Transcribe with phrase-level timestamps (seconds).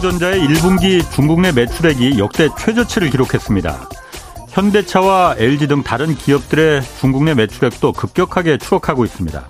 [0.00, 3.88] 삼성전자의 1분기 중국 내 매출액이 역대 최저치를 기록했습니다.
[4.48, 9.46] 현대차와 LG 등 다른 기업들의 중국 내 매출액도 급격하게 추락하고 있습니다.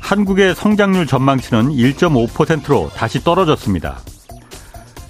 [0.00, 4.00] 한국의 성장률 전망치는 1.5%로 다시 떨어졌습니다.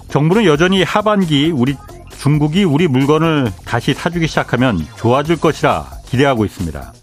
[0.07, 1.75] 정부는 여전히 하반기 우리
[2.17, 6.93] 중국이 우리 물건을 다시 사주기 시작하면 좋아질 것이라 기대하고 있습니다.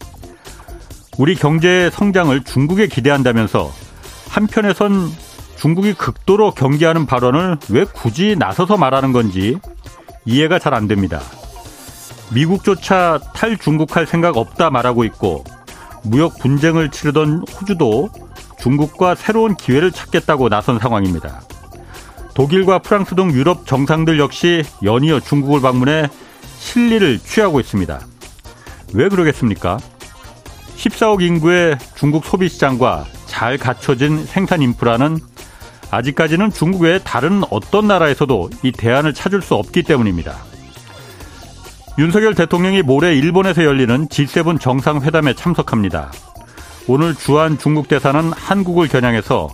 [1.19, 3.71] 우리 경제의 성장을 중국에 기대한다면서
[4.29, 5.12] 한편에선
[5.62, 9.61] 중국이 극도로 경계하는 발언을 왜 굳이 나서서 말하는 건지
[10.25, 11.21] 이해가 잘 안 됩니다.
[12.35, 15.45] 미국조차 탈중국할 생각 없다 말하고 있고
[16.02, 18.09] 무역 분쟁을 치르던 호주도
[18.59, 21.43] 중국과 새로운 기회를 찾겠다고 나선 상황입니다.
[22.35, 26.09] 독일과 프랑스 등 유럽 정상들 역시 연이어 중국을 방문해
[26.59, 28.01] 실리를 취하고 있습니다.
[28.95, 29.79] 왜 그러겠습니까?
[30.77, 35.18] 14억 인구의 중국 소비시장과 잘 갖춰진 생산 인프라는
[35.93, 40.34] 아직까지는 중국 외에 다른 어떤 나라에서도 이 대안을 찾을 수 없기 때문입니다.
[41.99, 46.10] 윤석열 대통령이 모레 일본에서 열리는 G7 정상회담에 참석합니다.
[46.88, 49.51] 오늘 주한 중국 대사는 한국을 겨냥해서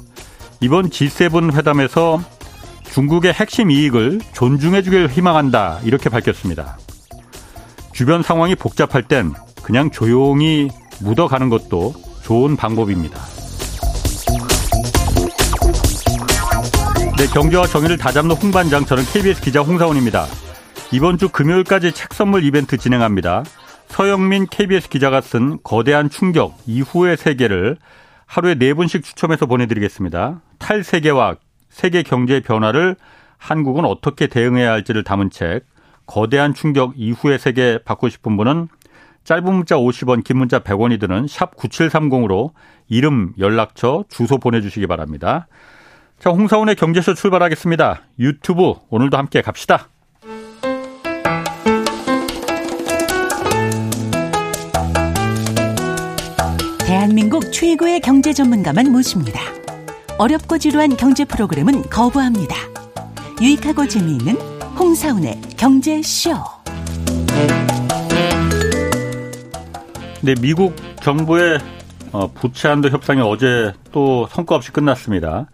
[0.61, 2.23] 이번 G7 회담에서
[2.93, 6.79] 중국의 핵심 이익을 존중해 주길 희망한다 이렇게 밝혔습니다.
[7.93, 10.69] 주변 상황이 복잡할 땐 그냥 조용히
[11.01, 13.38] 묻어가는 것도 좋은 방법입니다.
[17.19, 20.27] 네, 경제와 정의를 다잡는 홍반장 저는 KBS 기자 홍사원입니다.
[20.93, 23.43] 이번 주 금요일까지 책 선물 이벤트 진행합니다.
[23.89, 27.77] 서영민 KBS 기자가 쓴 거대한 충격 이후의 세계를
[28.25, 30.43] 하루에 네 분씩 추첨해서 보내드리겠습니다.
[30.61, 31.35] 탈세계와
[31.71, 32.95] 세계 경제의 변화를
[33.37, 35.67] 한국은 어떻게 대응해야 할지를 담은 책
[36.07, 38.69] 거대한 충격 이후의 세계 받고 싶은 분은
[39.25, 42.53] 짧은 문자 50원, 긴 문자 100원이 드는 샵 9730으로
[42.89, 45.49] 이름, 연락처, 주소 보내주시기 바랍니다.
[46.19, 48.03] 자, 홍사원의 경제쇼 출발하겠습니다.
[48.19, 49.89] 유튜브 오늘도 함께 갑시다.
[56.85, 59.41] 대한민국 최고의 경제 전문가만 모십니다.
[60.19, 62.57] 어렵고 지루한 경제 프로그램은 거부합니다.
[63.41, 64.35] 유익하고 재미있는
[64.77, 66.33] 홍사운의 경제쇼.
[70.23, 71.61] 네, 미국 정부의
[72.11, 75.47] 어, 부채 한도 협상이 어제 또 성과 없이 끝났습니다.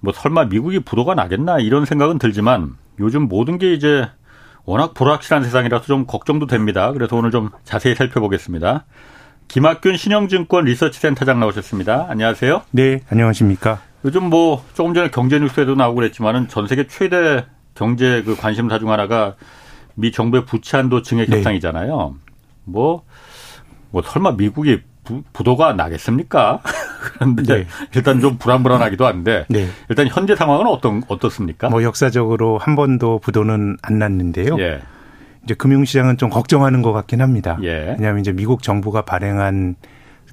[0.00, 4.08] 뭐 설마 미국이 부도가 나겠나 이런 생각은 들지만 요즘 모든 게 이제
[4.64, 6.92] 워낙 불확실한 세상이라서 좀 걱정도 됩니다.
[6.92, 8.84] 그래서 오늘 좀 자세히 살펴보겠습니다.
[9.48, 12.06] 김학균 신영증권 리서치센터장 나오셨습니다.
[12.10, 12.62] 안녕하세요.
[12.70, 13.80] 네, 안녕하십니까.
[14.04, 18.90] 요즘 뭐 조금 전에 경제 뉴스에도 나오고 그랬지만은 전 세계 최대 경제 그 관심사 중
[18.90, 19.36] 하나가
[19.94, 21.38] 미 정부의 부채 한도 증액 네.
[21.38, 22.14] 협상이잖아요.
[22.14, 22.32] 네.
[22.64, 23.04] 뭐,
[23.90, 26.60] 뭐 설마 미국이 부, 부도가 나겠습니까?
[27.00, 27.66] 그런데 네.
[27.94, 29.68] 일단 좀 불안불안하기도 한데 네.
[29.88, 31.68] 일단 현재 상황은 어떤 어떻습니까?
[31.68, 34.58] 뭐 역사적으로 한 번도 부도는 안 났는데요.
[34.58, 34.80] 예.
[35.44, 37.58] 이제 금융시장은 좀 걱정하는 것 같긴 합니다.
[37.62, 37.94] 예.
[37.98, 39.76] 왜냐하면 이제 미국 정부가 발행한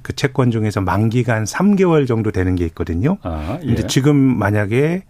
[0.02, 3.18] 그 채권 중에서 만기가 한 3개월 정도 되는 게 있거든요.
[3.24, 3.66] 아, 예.
[3.66, 5.04] 근데 지금 만약에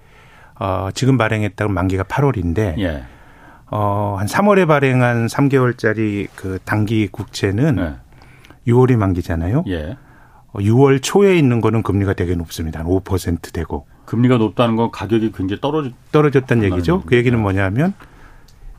[0.59, 3.03] 어 지금 발행했다면 만기가 8월인데 예.
[3.71, 8.71] 어 한 3월에 발행한 3개월짜리 그 단기 국채는 예.
[8.71, 9.63] 6월이 만기잖아요.
[9.67, 9.97] 예.
[10.59, 12.79] 6월 어, 초에 있는 거는 금리가 되게 높습니다.
[12.79, 13.85] 한 5% 되고.
[14.05, 17.01] 금리가 높다는 건 가격이 굉장히 떨어졌 떨어졌다는 얘기죠.
[17.05, 17.93] 그 얘기는 뭐냐면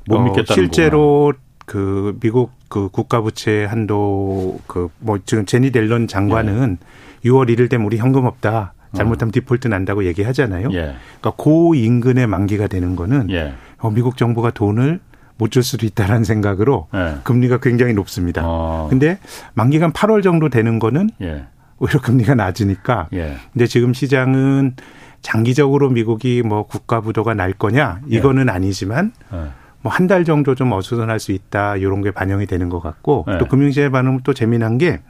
[0.06, 1.38] 못 어, 믿겠다는 실제로 거구나.
[1.66, 6.78] 그 미국 그 국가 부채 한도 그 뭐 지금 제니 델런 장관은
[7.24, 7.28] 예.
[7.28, 8.72] 6월 1일 되면 우리 현금 없다.
[8.94, 9.32] 잘못하면 어.
[9.32, 10.68] 디폴트 난다고 얘기하잖아요.
[10.72, 10.94] 예.
[11.20, 13.54] 그러니까 고 인근의 만기가 되는 거는 예.
[13.78, 15.00] 어, 미국 정부가 돈을
[15.38, 17.16] 못 줄 수도 있다라는 생각으로 예.
[17.24, 18.42] 금리가 굉장히 높습니다.
[18.44, 18.86] 어.
[18.88, 19.18] 근데
[19.54, 21.44] 만기가 8월 정도 되는 거는 예.
[21.78, 23.08] 오히려 금리가 낮으니까.
[23.12, 23.36] 예.
[23.52, 24.76] 근데 지금 시장은
[25.22, 28.52] 장기적으로 미국이 뭐 국가 부도가 날 거냐 이거는 예.
[28.52, 29.48] 아니지만 예.
[29.82, 33.38] 뭐한 달 정도 좀 어수선할 수 있다 이런 게 반영이 되는 것 같고 네.
[33.38, 35.00] 또 금융시장 반응은 또 재미난 게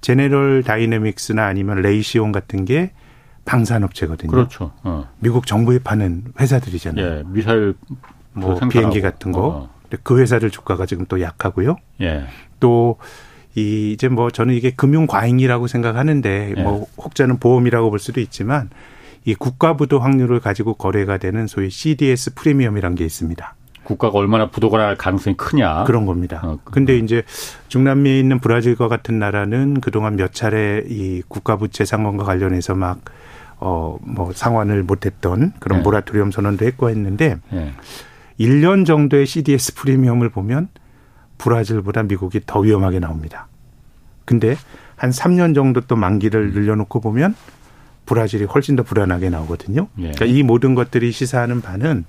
[0.00, 2.92] 제네럴 다이내믹스나 아니면 레이시온 같은 게
[3.44, 4.30] 방산업체거든요.
[4.30, 4.72] 그렇죠.
[4.82, 5.08] 어.
[5.20, 7.04] 미국 정부에 파는 회사들이잖아요.
[7.04, 7.74] 예, 미사일
[8.32, 9.46] 뭐 비행기 같은 거.
[9.46, 9.76] 어.
[10.02, 11.76] 그 회사들 주가가 지금 또 약하고요.
[12.00, 12.26] 예.
[12.60, 12.98] 또
[13.56, 16.62] 이, 이제 뭐 저는 이게 금융 과잉이라고 생각하는데 예.
[16.62, 18.70] 뭐 혹자는 보험이라고 볼 수도 있지만
[19.24, 23.54] 이 국가 부도 확률을 가지고 거래가 되는 소위 CDS 프리미엄이라는 게 있습니다.
[23.82, 25.84] 국가가 얼마나 부도가 날 가능성이 크냐.
[25.84, 26.40] 그런 겁니다.
[26.44, 27.22] 어, 그, 근데 이제
[27.68, 33.00] 중남미에 있는 브라질과 같은 나라는 그동안 몇 차례 이 국가 부채 상황과 관련해서 막
[33.58, 35.82] 어, 뭐 상환을 못 했던 그런 네.
[35.84, 37.72] 모라토리엄 선언도 했고 했는데 네.
[38.38, 40.68] 1년 정도의 CDS 프리미엄을 보면
[41.38, 43.48] 브라질보다 미국이 더 위험하게 나옵니다.
[44.24, 44.56] 근데
[44.96, 47.34] 한 3년 정도 또 만기를 늘려놓고 보면
[48.06, 49.88] 브라질이 훨씬 더 불안하게 나오거든요.
[49.98, 50.12] 예.
[50.12, 52.04] 그러니까 이 모든 것들이 시사하는 바는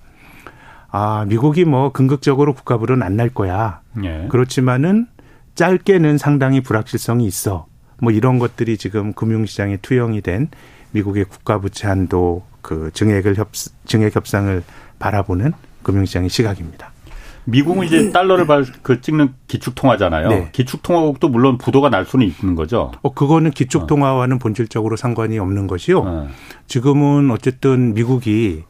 [0.89, 3.81] 아 미국이 뭐 궁극적으로 국가부는 안날 거야.
[4.03, 4.27] 예.
[4.29, 5.07] 그렇지만은
[5.55, 7.65] 짧게는 상당히 불확실성이 있어.
[7.99, 10.49] 뭐 이런 것들이 지금 금융시장에 투영이 된
[10.91, 13.49] 미국의 국가부채 한도 그 증액을 협
[13.85, 14.63] 증액 협상을
[14.99, 15.53] 바라보는
[15.83, 16.91] 금융시장의 시각입니다.
[17.49, 18.45] 미국은 이제 달러를
[18.81, 20.27] 그 찍는 기축통화잖아요.
[20.27, 20.49] 네.
[20.51, 22.91] 기축통화국도 물론 부도가 날 수는 있는 거죠.
[23.01, 25.99] 어 그거는 기축통화와는 본질적으로 상관이 없는 것이요.
[25.99, 26.27] 어.
[26.67, 28.63] 지금은 어쨌든 미국이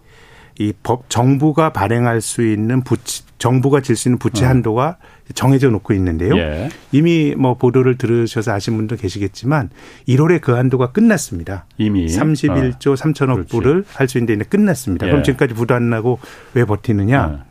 [0.60, 4.50] 이 법 정부가 발행할 수 있는 부채 정부가 질 수 있는 부채 어.
[4.50, 4.98] 한도가
[5.36, 6.36] 정해져 놓고 있는데요.
[6.38, 6.70] 예.
[6.92, 9.70] 이미 뭐 보도를 들으셔서 아신 분도 계시겠지만
[10.08, 11.66] 1월에 그 한도가 끝났습니다.
[11.78, 12.96] 이미 31조 어.
[12.96, 15.06] 3천억 불을 할 수 있는데 끝났습니다.
[15.06, 15.12] 예.
[15.12, 16.18] 그럼 지금까지 부도 안 나고
[16.56, 17.26] 왜 버티느냐?
[17.26, 17.47] 어.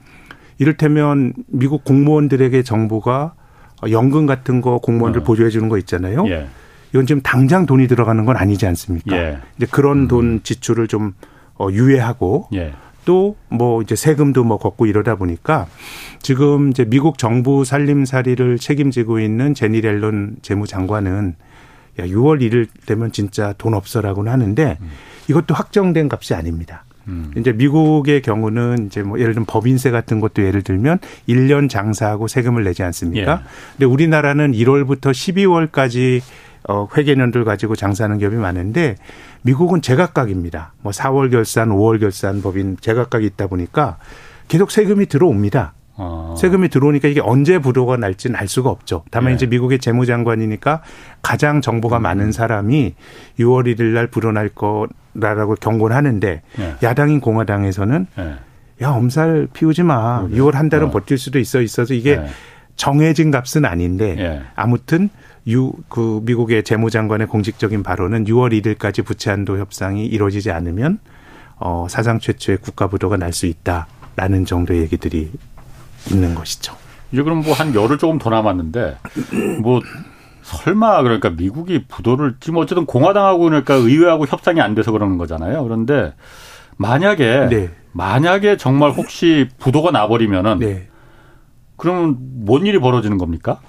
[0.58, 3.34] 이를테면 미국 공무원들에게 정부가
[3.90, 5.24] 연금 같은 거 공무원들 어.
[5.24, 6.26] 보조해 주는 거 있잖아요.
[6.28, 6.46] 예.
[6.90, 9.16] 이건 지금 당장 돈이 들어가는 건 아니지 않습니까?
[9.16, 9.38] 예.
[9.56, 10.08] 이제 그런 음.
[10.08, 11.12] 돈 지출을 좀
[11.58, 12.72] 어, 유예하고 예.
[13.04, 15.66] 또뭐 이제 세금도 뭐 걷고 이러다 보니까
[16.20, 21.36] 지금 이제 미국 정부 살림살이를 책임지고 있는 제니 렐런 재무장관은
[22.00, 24.90] 야 6월 1일 되면 진짜 돈 없어라고는 하는데 음.
[25.28, 26.84] 이것도 확정된 값이 아닙니다.
[27.08, 27.32] 음.
[27.36, 30.98] 이제 미국의 경우는 이제 뭐 예를 들면 법인세 같은 것도 예를 들면
[31.28, 33.32] 1년 장사하고 세금을 내지 않습니까?
[33.32, 33.48] 예.
[33.72, 36.20] 근데 우리나라는 1월부터 12월까지
[36.68, 38.96] 어 회계년들 가지고 장사하는 기업이 많은데
[39.42, 40.72] 미국은 제각각입니다.
[40.82, 43.98] 뭐 4월 결산, 5월 결산 법인 제각각이 있다 보니까
[44.48, 45.74] 계속 세금이 들어옵니다.
[45.96, 46.34] 아.
[46.38, 49.04] 세금이 들어오니까 이게 언제 부도가 날지는 알 수가 없죠.
[49.10, 49.34] 다만 예.
[49.36, 50.82] 이제 미국의 재무장관이니까
[51.22, 52.02] 가장 정보가 음.
[52.02, 52.94] 많은 사람이
[53.38, 56.74] 6월 1일 날 불어날 거라고 경고를 하는데 예.
[56.82, 58.34] 야당인 공화당에서는 예.
[58.82, 60.20] 야 엄살 피우지 마.
[60.22, 60.36] 그러게.
[60.36, 60.90] 6월 한 달은 어.
[60.90, 62.26] 버틸 수도 있어 있어서 이게 예.
[62.76, 64.42] 정해진 값은 아닌데 예.
[64.54, 65.08] 아무튼
[65.48, 70.98] 유 그 미국의 재무장관의 공식적인 발언은 6월 1일까지 부채 한도 협상이 이루어지지 않으면
[71.58, 75.30] 어 사상 최초의 국가 부도가 날 수 있다라는 정도의 얘기들이
[76.10, 76.74] 있는 것이죠.
[77.12, 78.98] 이제 그럼 뭐 한 열흘 조금 더 남았는데
[79.62, 79.80] 뭐
[80.42, 85.62] 설마 그러니까 미국이 부도를 지금 어쨌든 공화당하고 그러니까 의회하고 협상이 안 돼서 그러는 거잖아요.
[85.64, 86.14] 그런데
[86.76, 87.70] 만약에 네.
[87.92, 90.88] 만약에 정말 혹시 부도가 나버리면은 네.
[91.76, 93.60] 그러면 뭔 일이 벌어지는 겁니까?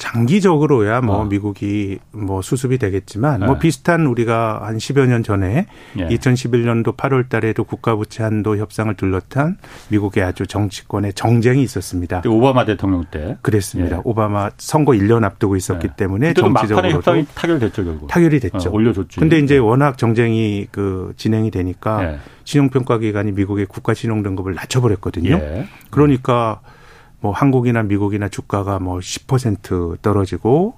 [0.00, 1.24] 장기적으로야 뭐 어.
[1.24, 3.46] 미국이 뭐 수습이 되겠지만 뭐 네.
[3.46, 5.66] 뭐 비슷한 우리가 한 10여 년 전에
[5.98, 6.08] 예.
[6.08, 9.58] 2011년도 8월 달에도 국가부채 한도 협상을 둘러싼
[9.88, 12.22] 미국의 아주 정치권의 정쟁이 있었습니다.
[12.26, 13.36] 오바마 대통령 때.
[13.42, 13.96] 그랬습니다.
[13.96, 14.00] 예.
[14.02, 15.96] 오바마 선거 1년 앞두고 있었기 예.
[15.96, 18.08] 때문에 정치적으로 협상이 타결됐죠, 결국.
[18.08, 18.70] 타결이 됐죠.
[18.70, 19.20] 어, 올려줬죠.
[19.20, 22.18] 근데 이제 워낙 정쟁이 그 진행이 되니까 예.
[22.44, 25.34] 신용평가 기관이 미국의 국가 신용 등급을 낮춰버렸거든요.
[25.34, 25.66] 예.
[25.90, 26.79] 그러니까 음.
[27.20, 30.74] 뭐 한국이나 미국이나 주가가 뭐 10% 떨어지고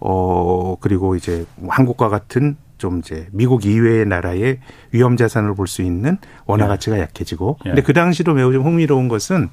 [0.00, 4.60] 어 그리고 이제 한국과 같은 좀 이제 미국 이외의 나라의
[4.92, 6.68] 위험 자산을 볼 수 있는 원화 예.
[6.68, 7.70] 가치가 약해지고 예.
[7.70, 9.50] 근데 그 당시도 매우 좀 흥미로운 것은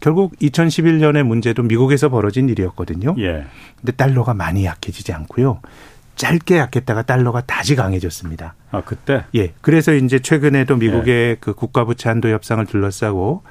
[0.00, 3.14] 결국 2011년의 문제도 미국에서 벌어진 일이었거든요.
[3.18, 3.44] 예.
[3.80, 5.60] 근데 달러가 많이 약해지지 않고요.
[6.16, 8.54] 짧게 약했다가 달러가 다시 강해졌습니다.
[8.70, 9.24] 아, 그때?
[9.34, 9.52] 예.
[9.60, 11.36] 그래서 이제 최근에도 미국의 예.
[11.38, 13.42] 그 국가 부채 한도 협상을 둘러싸고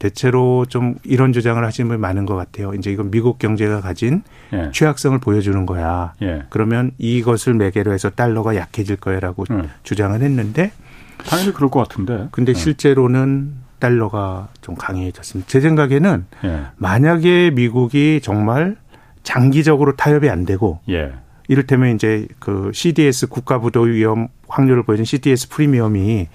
[0.00, 2.72] 대체로 좀 이런 주장을 하시는 분이 많은 것 같아요.
[2.74, 4.70] 이제 이건 미국 경제가 가진 예.
[4.72, 6.14] 취약성을 보여주는 거야.
[6.22, 6.42] 예.
[6.48, 9.68] 그러면 이것을 매개로 해서 달러가 약해질 거야라고 예.
[9.84, 10.72] 주장을 했는데
[11.18, 12.28] 당연히 그럴 것 같은데.
[12.32, 12.54] 근데 예.
[12.54, 15.48] 실제로는 달러가 좀 강해졌습니다.
[15.48, 16.62] 제 생각에는 예.
[16.76, 18.76] 만약에 미국이 정말
[19.22, 21.12] 장기적으로 타협이 안 되고 예.
[21.46, 26.28] 이를테면 이제 그 CDS 국가부도 위험 확률을 보여준 CDS 프리미엄이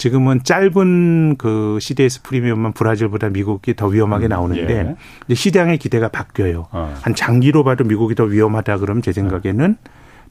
[0.00, 4.96] 지금은 짧은 그 CDS 프리미엄만 브라질보다 미국이 더 위험하게 음, 나오는데
[5.28, 5.34] 예.
[5.34, 6.68] 시장의 기대가 바뀌어요.
[6.72, 6.94] 어.
[7.02, 9.76] 한 장기로 봐도 미국이 더 위험하다 그러면 제 생각에는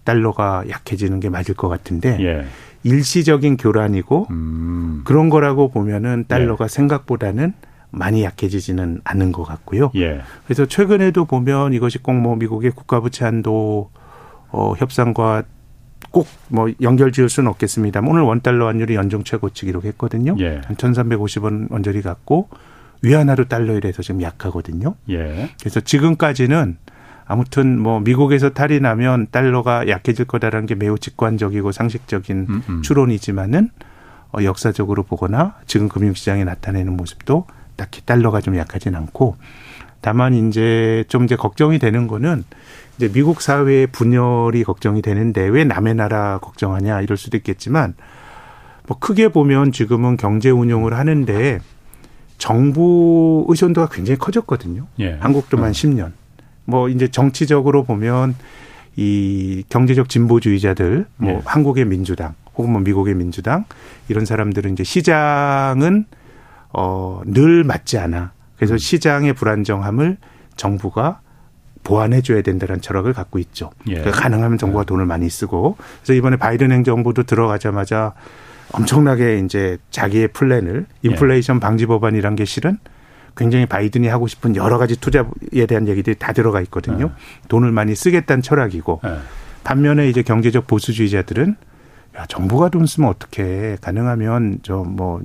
[0.04, 2.46] 달러가 약해지는 게 맞을 것 같은데 예.
[2.82, 5.02] 일시적인 교란이고 음.
[5.06, 6.68] 그런 거라고 보면은 달러가 예.
[6.68, 7.54] 생각보다는
[7.92, 9.92] 많이 약해지지는 않는 것 같고요.
[9.96, 10.22] 예.
[10.46, 13.92] 그래서 최근에도 보면 이것이 꼭 뭐 미국의 국가부채 한도
[14.50, 15.44] 어, 협상과
[16.12, 18.02] 꼭 뭐 연결 지을 수는 없겠습니다.
[18.04, 20.36] 오늘 원달러 환율이 연중 최고치 기록했거든요.
[20.40, 20.62] 예.
[20.66, 22.50] 한 1,350원 원절이 갔고
[23.02, 24.96] 위안화로 달러에 대해서 지금 약하거든요.
[25.10, 25.50] 예.
[25.60, 26.78] 그래서 지금까지는
[27.26, 32.64] 아무튼 뭐 미국에서 탈이 나면 달러가 약해질 거다라는 게 매우 직관적이고 상식적인 음음.
[32.68, 32.82] 음.
[32.82, 33.70] 추론이지만은
[34.34, 39.38] 어 역사적으로 보거나 지금 금융시장에 나타내는 모습도 딱히 달러가 좀 약하진 않고
[40.02, 42.44] 다만 이제 좀 이제 걱정이 되는 거는
[43.00, 47.94] 이제 미국 사회의 분열이 걱정이 되는데 왜 남의 나라 걱정하냐 이럴 수도 있겠지만
[48.88, 51.60] 뭐 크게 보면 지금은 경제 운용을 하는데
[52.38, 54.88] 정부 의존도가 굉장히 커졌거든요.
[55.00, 55.14] 예.
[55.22, 55.72] 한국도만 음.
[55.72, 56.12] 10년.
[56.66, 58.36] 뭐 이제 정치적으로 보면
[58.98, 61.42] 이 경제적 진보주의자들, 뭐 네.
[61.46, 63.64] 한국의 민주당 혹은 뭐 미국의 민주당
[64.10, 66.06] 이런 사람들은 이제 시장은
[66.72, 68.34] 어늘 맞지 않아.
[68.58, 68.78] 그래서 음.
[68.78, 70.18] 시장의 불안정함을
[70.58, 71.22] 정부가
[71.90, 73.72] 보완해 줘야 된다는 철학을 갖고 있죠.
[73.88, 73.96] 예.
[73.96, 78.14] 그러니까 가능하면 정부가 돈을 많이 쓰고 그래서 이번에 바이든 행정부도 들어가자마자
[78.72, 81.60] 엄청나게 이제 자기의 플랜을 인플레이션 예.
[81.60, 82.78] 방지 법안이란 게 실은
[83.36, 87.06] 굉장히 바이든이 하고 싶은 여러 가지 투자에 대한 얘기들이 다 들어가 있거든요.
[87.06, 87.48] 예.
[87.48, 89.18] 돈을 많이 쓰겠다는 철학이고 예.
[89.64, 91.56] 반면에 이제 경제적 보수주의자들은
[92.18, 95.22] 야, 정부가 돈 쓰면 어떻게 가능하면 저 뭐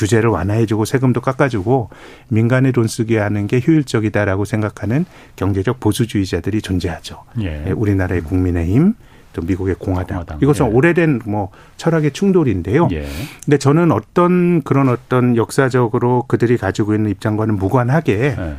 [0.00, 1.90] 규제를 완화해주고 세금도 깎아주고
[2.28, 5.04] 민간의 돈 쓰게 하는 게 효율적이다라고 생각하는
[5.36, 7.24] 경제적 보수주의자들이 존재하죠.
[7.42, 7.66] 예.
[7.66, 8.94] 예 우리나라의 국민의힘,
[9.34, 10.16] 또 미국의 공화당.
[10.16, 10.38] 공화당.
[10.40, 10.70] 이것은 예.
[10.70, 12.88] 오래된 뭐 철학의 충돌인데요.
[12.92, 13.06] 예.
[13.44, 18.56] 근데 저는 어떤 그런 어떤 역사적으로 그들이 가지고 있는 입장과는 무관하게 예.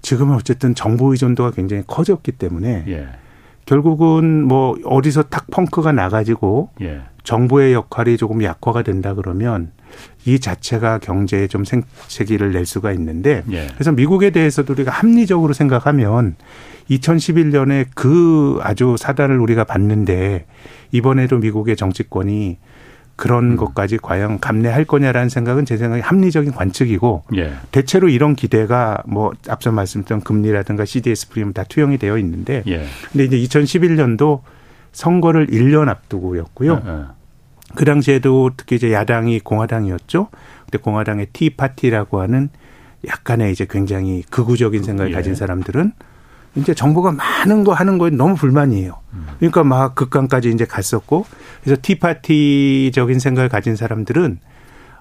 [0.00, 3.08] 지금은 어쨌든 정부 의존도가 굉장히 커졌기 때문에 예.
[3.66, 7.02] 결국은 뭐 어디서 탁 펑크가 나가지고 예.
[7.24, 9.72] 정부의 역할이 조금 약화가 된다 그러면
[10.24, 13.66] 이 자체가 경제에 좀 생채기를 낼 수가 있는데 예.
[13.74, 16.36] 그래서 미국에 대해서도 우리가 합리적으로 생각하면
[16.90, 20.46] 2011년에 그 아주 사단을 우리가 봤는데
[20.92, 22.58] 이번에도 미국의 정치권이
[23.16, 23.56] 그런 음.
[23.56, 27.52] 것까지 과연 감내할 거냐라는 생각은 제 생각에 합리적인 관측이고 예.
[27.70, 32.86] 대체로 이런 기대가 뭐 앞서 말씀드린 금리라든가 CDS 프리미엄 다 투영이 되어 있는데 예.
[33.12, 34.40] 근데 이제 2011년도
[34.92, 36.82] 선거를 1년 앞두고였고요.
[36.84, 37.04] 예, 예.
[37.74, 40.28] 그 당시에도 특히 이제 야당이 공화당이었죠.
[40.64, 42.50] 근데 공화당의 티파티라고 하는
[43.06, 45.14] 약간의 이제 굉장히 극우적인 생각을 예.
[45.14, 45.92] 가진 사람들은
[46.54, 48.98] 이제 정부가 많은 거 하는 거에 너무 불만이에요.
[49.38, 51.26] 그러니까 막 극강까지 이제 갔었고
[51.62, 54.38] 그래서 티파티적인 생각을 가진 사람들은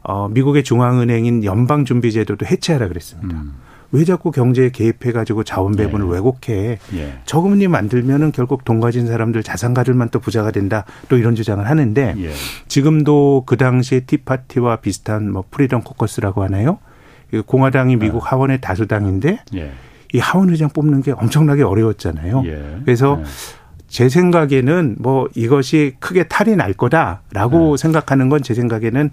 [0.03, 3.37] 어 미국의 중앙은행인 연방준비제도도 해체하라 그랬습니다.
[3.37, 3.53] 음.
[3.91, 6.11] 왜 자꾸 경제에 개입해 가지고 자원 배분을 예.
[6.13, 6.77] 왜곡해?
[6.95, 7.19] 예.
[7.25, 10.85] 저금리 만들면은 결국 돈 가진 사람들 자산 가들만 또 부자가 된다.
[11.09, 12.31] 또 이런 주장을 하는데 예.
[12.67, 16.79] 지금도 그 당시에 티파티와 비슷한 뭐 Freedom Caucus라고 하나요?
[17.45, 18.29] 공화당이 미국 네.
[18.29, 19.71] 하원의 다수당인데 예.
[20.13, 22.43] 이 하원 의장 뽑는 게 엄청나게 어려웠잖아요.
[22.45, 22.77] 예.
[22.83, 23.23] 그래서 네.
[23.87, 27.81] 제 생각에는 뭐 이것이 크게 탈이 날 거다라고 네.
[27.81, 29.11] 생각하는 건 제 생각에는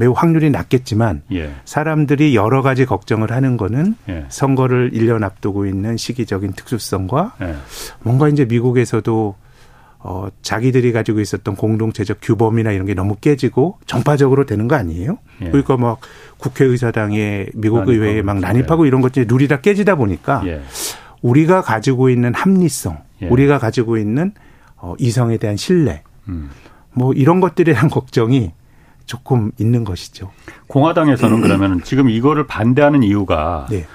[0.00, 1.50] 매우 확률이 낮겠지만 예.
[1.66, 4.24] 사람들이 여러 가지 걱정을 하는 거는 예.
[4.30, 7.54] 선거를 1년 앞두고 있는 시기적인 특수성과 예.
[8.02, 9.34] 뭔가 이제 미국에서도
[9.98, 15.18] 어 자기들이 가지고 있었던 공동체적 규범이나 이런 게 너무 깨지고 정파적으로 되는 거 아니에요?
[15.42, 15.50] 예.
[15.50, 16.00] 그러니까 막
[16.38, 20.62] 국회의사당에 미국 의회에 막 난입하고 이런 것들이 누리 다 깨지다 보니까 예.
[21.20, 23.26] 우리가 가지고 있는 합리성, 예.
[23.26, 24.32] 우리가 가지고 있는
[24.76, 26.48] 어 이성에 대한 신뢰, 음.
[26.94, 28.52] 뭐 이런 것들에 대한 걱정이
[29.06, 30.30] 조금 있는 것이죠.
[30.68, 31.40] 공화당에서는 음.
[31.42, 33.86] 그러면 지금 이거를 반대하는 이유가 네.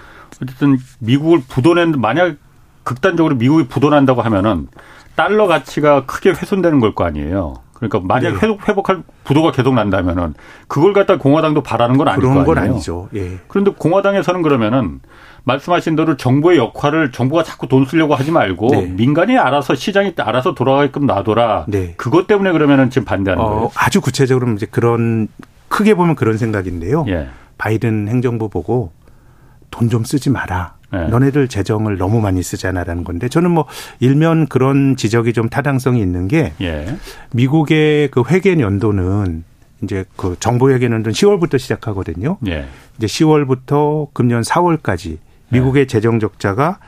[0.42, 2.36] 어쨌든 미국을 부도낸 만약
[2.84, 4.68] 극단적으로 미국이 부도난다고 하면은
[5.16, 7.56] 달러 가치가 크게 훼손되는 걸 거 아니에요.
[7.90, 8.40] 그러니까 만약 네.
[8.44, 10.34] 회복, 회복할 부도가 계속 난다면은
[10.68, 12.46] 그걸 갖다 공화당도 바라는 건 아닐 거 아니에요.
[12.46, 13.10] 그런 건 아니죠.
[13.16, 13.40] 예.
[13.48, 15.00] 그런데 공화당에서는 그러면은
[15.44, 18.82] 말씀하신 대로 정부의 역할을 정부가 자꾸 돈 쓰려고 하지 말고 네.
[18.88, 21.66] 민간이 알아서 시장이 알아서 돌아가게끔 놔둬라.
[21.68, 21.94] 네.
[21.98, 23.72] 그것 때문에 그러면은 지금 반대하는 어, 거예요.
[23.76, 25.28] 아주 구체적으로 이제 그런
[25.70, 27.06] 크게 보면 그런 생각인데요.
[27.08, 27.28] 예.
[27.58, 28.92] 바이든 행정부 보고
[29.72, 30.76] 돈 좀 쓰지 마라.
[30.96, 31.08] 네.
[31.08, 33.66] 너네들 재정을 너무 많이 쓰잖아라는 건데 저는 뭐
[34.00, 36.98] 일면 그런 지적이 좀 타당성이 있는 게 예.
[37.34, 39.44] 미국의 그 회계 연도는
[39.84, 42.38] 이제 그 정부 회계 연도는 10월부터 시작하거든요.
[42.48, 42.66] 예.
[42.98, 45.18] 이제 10월부터 금년 4월까지
[45.50, 45.88] 미국의 예.
[45.88, 46.80] 재정 적자가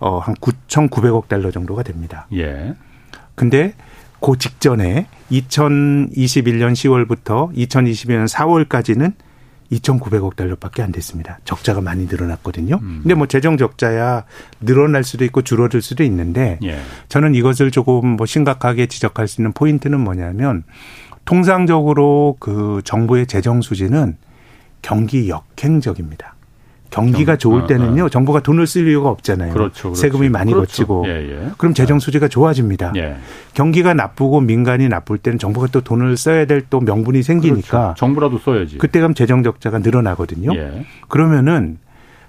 [0.00, 2.26] 어한 9,900억 달러 정도가 됩니다.
[2.34, 2.74] 예.
[3.34, 3.74] 근데
[4.20, 9.14] 그 직전에 2021년 10월부터 2022년 4월까지는
[9.72, 11.38] 2,900억 달러밖에 안 됐습니다.
[11.44, 12.78] 적자가 많이 늘어났거든요.
[12.82, 13.00] 음.
[13.02, 14.24] 근데 뭐 재정 적자야
[14.60, 16.78] 늘어날 수도 있고 줄어들 수도 있는데 예.
[17.08, 20.64] 저는 이것을 조금 뭐 심각하게 지적할 수 있는 포인트는 뭐냐면
[21.24, 24.16] 통상적으로 그 정부의 재정 수지는
[24.82, 26.34] 경기 역행적입니다.
[26.92, 28.08] 경기가 좋을 어, 때는요, 어, 어.
[28.08, 29.52] 정부가 돈을 쓸 이유가 없잖아요.
[29.54, 29.94] 그렇죠, 그렇죠.
[29.94, 30.66] 세금이 많이 그렇죠.
[30.66, 31.04] 거치고.
[31.08, 31.50] 예, 예.
[31.56, 32.92] 그럼 재정 수지가 좋아집니다.
[32.96, 33.16] 예.
[33.54, 37.80] 경기가 나쁘고 민간이 나쁠 때는 정부가 또 돈을 써야 될 또 명분이 생기니까.
[37.80, 37.94] 그렇죠.
[37.98, 38.78] 정부라도 써야지.
[38.78, 40.54] 그때 가면 재정 적자가 늘어나거든요.
[40.54, 40.86] 예.
[41.08, 41.78] 그러면은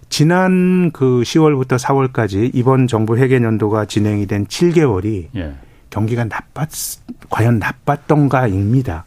[0.10, 5.54] 지난 그 10월부터 4월까지 이번 정부 회계 연도가 진행이 된 7개월이 예.
[5.90, 9.06] 경기가 나빴 과연 나빴던가입니다.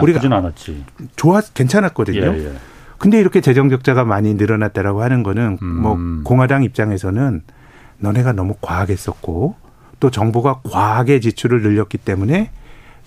[0.00, 0.84] 우리가 않았지.
[1.16, 2.34] 좋았 괜찮았거든요.
[3.02, 6.00] 근데 이렇게 재정 적자가 많이 늘어났다라고 하는 거는 뭐 음.
[6.08, 7.42] 뭐 공화당 입장에서는
[7.98, 9.56] 너네가 너무 과하게 썼고
[9.98, 12.50] 또 정부가 과하게 지출을 늘렸기 때문에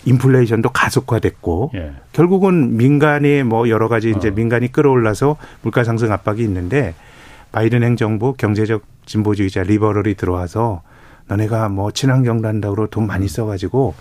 [0.04, 1.92] 인플레이션도 가속화됐고 예.
[2.12, 4.32] 결국은 민간의 뭐 여러 가지 이제 어.
[4.32, 6.94] 민간이 끌어올라서 물가 상승 압박이 있는데
[7.52, 10.82] 바이든 행정부 경제적 진보주의자 리버럴이 들어와서
[11.28, 13.94] 너네가 뭐 친환경도 한다고 돈 많이 써가지고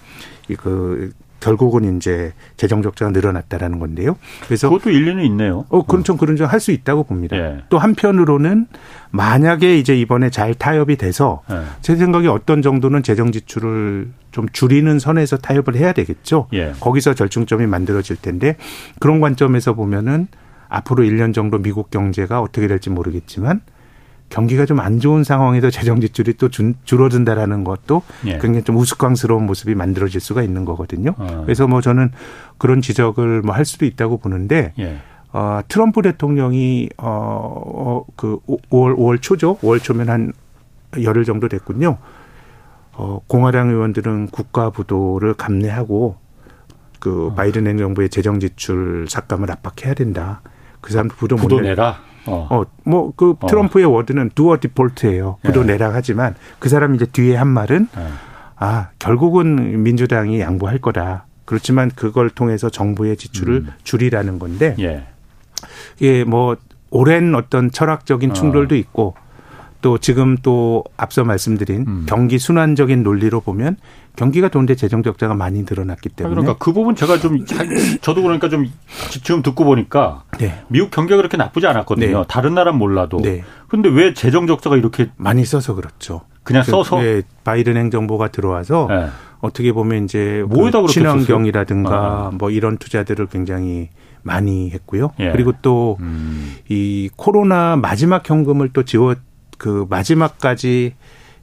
[0.49, 1.13] 이그
[1.45, 4.17] 결국은 이제 재정 적자가 늘어났다라는 건데요.
[4.47, 5.65] 그래서 그것도 일리는 있네요.
[5.69, 7.37] 어, 그런 좀 그런 좀 할 수 있다고 봅니다.
[7.37, 7.57] 예.
[7.69, 8.65] 또 한편으로는
[9.11, 11.61] 만약에 이제 이번에 잘 타협이 돼서 예.
[11.81, 16.47] 제 생각에 어떤 정도는 재정 지출을 좀 줄이는 선에서 타협을 해야 되겠죠.
[16.53, 16.73] 예.
[16.79, 18.57] 거기서 절충점이 만들어질 텐데
[18.99, 20.27] 그런 관점에서 보면은
[20.67, 23.61] 앞으로 1년 정도 미국 경제가 어떻게 될지 모르겠지만
[24.29, 28.37] 경기가 좀 안 좋은 상황에서 재정 지출이 또 줄어든다라는 것도 예.
[28.39, 31.13] 굉장히 좀 우스꽝스러운 모습이 만들어질 수가 있는 거거든요.
[31.17, 31.41] 어.
[31.45, 32.11] 그래서 뭐 저는
[32.57, 34.97] 그런 지적을 뭐 할 수도 있다고 보는데 예.
[35.31, 39.57] 어, 트럼프 대통령이 어그 어, 5월 5월 초죠.
[39.59, 40.33] 5월 초면 한
[41.01, 41.97] 열흘 정도 됐군요.
[42.93, 46.15] 어, 공화당 의원들은 국가 부도를 감내하고
[46.99, 47.33] 그 어.
[47.35, 50.41] 바이든 행정부의 재정 지출 삭감을 압박해야 된다.
[50.81, 51.99] 그 사람도 부도, 부도 내라.
[52.27, 53.89] 어, 어 뭐 그 트럼프의 어.
[53.89, 55.37] 워드는 두어 디폴트예요.
[55.43, 55.65] 부도 예.
[55.65, 58.01] 내라 하지만 그 사람 이제 뒤에 한 말은 예.
[58.57, 61.25] 아 결국은 민주당이 양보할 거다.
[61.45, 63.71] 그렇지만 그걸 통해서 정부의 지출을 음.
[63.83, 65.05] 줄이라는 건데 예.
[66.01, 66.57] 예, 뭐
[66.89, 68.33] 오랜 어떤 철학적인 어.
[68.33, 68.77] 충돌도 어.
[68.77, 69.15] 있고
[69.81, 72.05] 또 지금 또 앞서 말씀드린 음.
[72.07, 73.77] 경기 순환적인 논리로 보면
[74.15, 77.45] 경기가 좋은데 재정 적자가 많이 늘어났기 때문에 그러니까 그 부분 제가 좀
[78.01, 78.71] 저도 그러니까 좀
[79.09, 80.63] 지금 듣고 보니까 네.
[80.67, 82.17] 미국 경기가 그렇게 나쁘지 않았거든요.
[82.19, 82.23] 네.
[82.27, 83.21] 다른 나라는 몰라도.
[83.21, 83.43] 네.
[83.67, 86.21] 근데 왜 재정 적자가 이렇게 많이 써서 그렇죠.
[86.43, 89.07] 그냥 그, 써서 네, 바이든 행정부가 들어와서 네.
[89.39, 92.31] 어떻게 보면 이제 뭐에다 그 친환경이라든가 아.
[92.33, 93.89] 뭐 이런 투자들을 굉장히
[94.23, 95.11] 많이 했고요.
[95.19, 95.31] 예.
[95.31, 97.09] 그리고 또이 음.
[97.15, 99.15] 코로나 마지막 현금을 또 지워
[99.57, 100.95] 그 마지막까지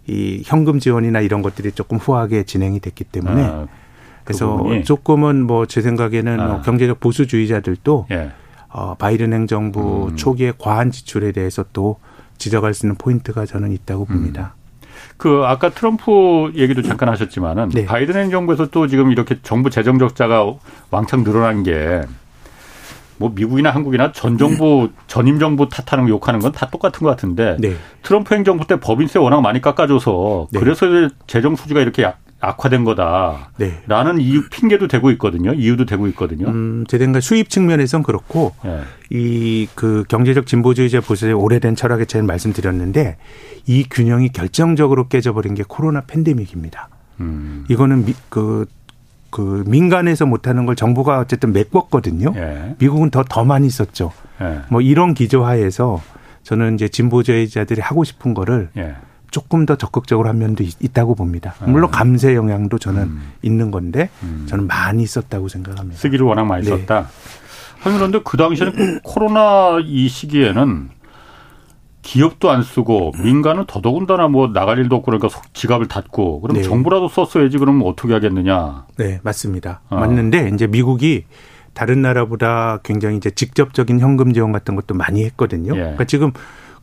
[0.06, 4.84] 이 현금 지원이나 이런 것들이 조금 후하게 진행이 됐기 때문에 아, 그 그래서 부분이?
[4.84, 6.46] 조금은 뭐 제 생각에는 아.
[6.48, 8.30] 뭐 경제적 보수주의자들도 예.
[8.68, 10.16] 어, 바이든 행정부 음.
[10.16, 11.98] 초기에 과한 지출에 대해서 또
[12.38, 14.54] 지적할 수 있는 포인트가 저는 있다고 봅니다.
[14.56, 14.62] 음.
[15.16, 17.84] 그 아까 트럼프 얘기도 잠깐 하셨지만은 네.
[17.84, 20.52] 바이든 행정부에서 또 지금 이렇게 정부 재정 적자가
[20.90, 22.02] 왕창 늘어난 게
[23.22, 27.56] 뭐 미국이나 한국이나 전 정부 전임 정부 탓하는 거 욕하는 건 다 똑같은 것 같은데
[27.60, 27.74] 네.
[28.02, 30.60] 트럼프 행정부 때 법인세 워낙 많이 깎아줘서 네.
[30.60, 30.86] 그래서
[31.26, 34.22] 재정 수지가 이렇게 악화된 거다라는 네.
[34.22, 35.54] 이유 핑계도 되고 있거든요.
[35.54, 36.48] 이유도 되고 있거든요.
[36.48, 38.80] 음, 제 생각 수입 측면에선 그렇고 네.
[39.10, 43.16] 이그 경제적 진보주의자 보수의 오래된 철학에 제가 말씀드렸는데
[43.66, 46.88] 이 균형이 결정적으로 깨져버린 게 코로나 팬데믹입니다.
[47.20, 47.64] 음.
[47.70, 48.66] 이거는 미, 그
[49.32, 52.32] 그 민간에서 못하는 걸 정부가 어쨌든 메꿨거든요.
[52.36, 52.76] 예.
[52.78, 54.12] 미국은 더 더 많이 썼죠.
[54.42, 54.60] 예.
[54.68, 56.00] 뭐 이런 기조하에서
[56.42, 58.94] 저는 이제 진보주의자들이 하고 싶은 거를 예.
[59.30, 61.54] 조금 더 적극적으로 한 면도 있, 다고 봅니다.
[61.60, 61.64] 아.
[61.66, 63.32] 물론 감세 영향도 저는 음.
[63.40, 64.44] 있는 건데 음.
[64.46, 65.98] 저는 많이 썼다고 생각합니다.
[65.98, 66.70] 쓰기를 워낙 많이 네.
[66.70, 67.08] 썼다.
[67.82, 70.90] 그런데 그 당시에는 코로나 이 시기에는
[72.02, 76.62] 기업도 안 쓰고 민간은 더더군다나 뭐 나갈 일도 없고 그러니까 지갑을 닫고 그럼 네.
[76.62, 78.86] 정부라도 썼어야지 그러면 어떻게 하겠느냐.
[78.98, 79.80] 네, 맞습니다.
[79.88, 79.96] 어.
[79.96, 81.24] 맞는데 이제 미국이
[81.74, 85.72] 다른 나라보다 굉장히 이제 직접적인 현금 지원 같은 것도 많이 했거든요.
[85.74, 85.78] 예.
[85.80, 86.32] 그러니까 지금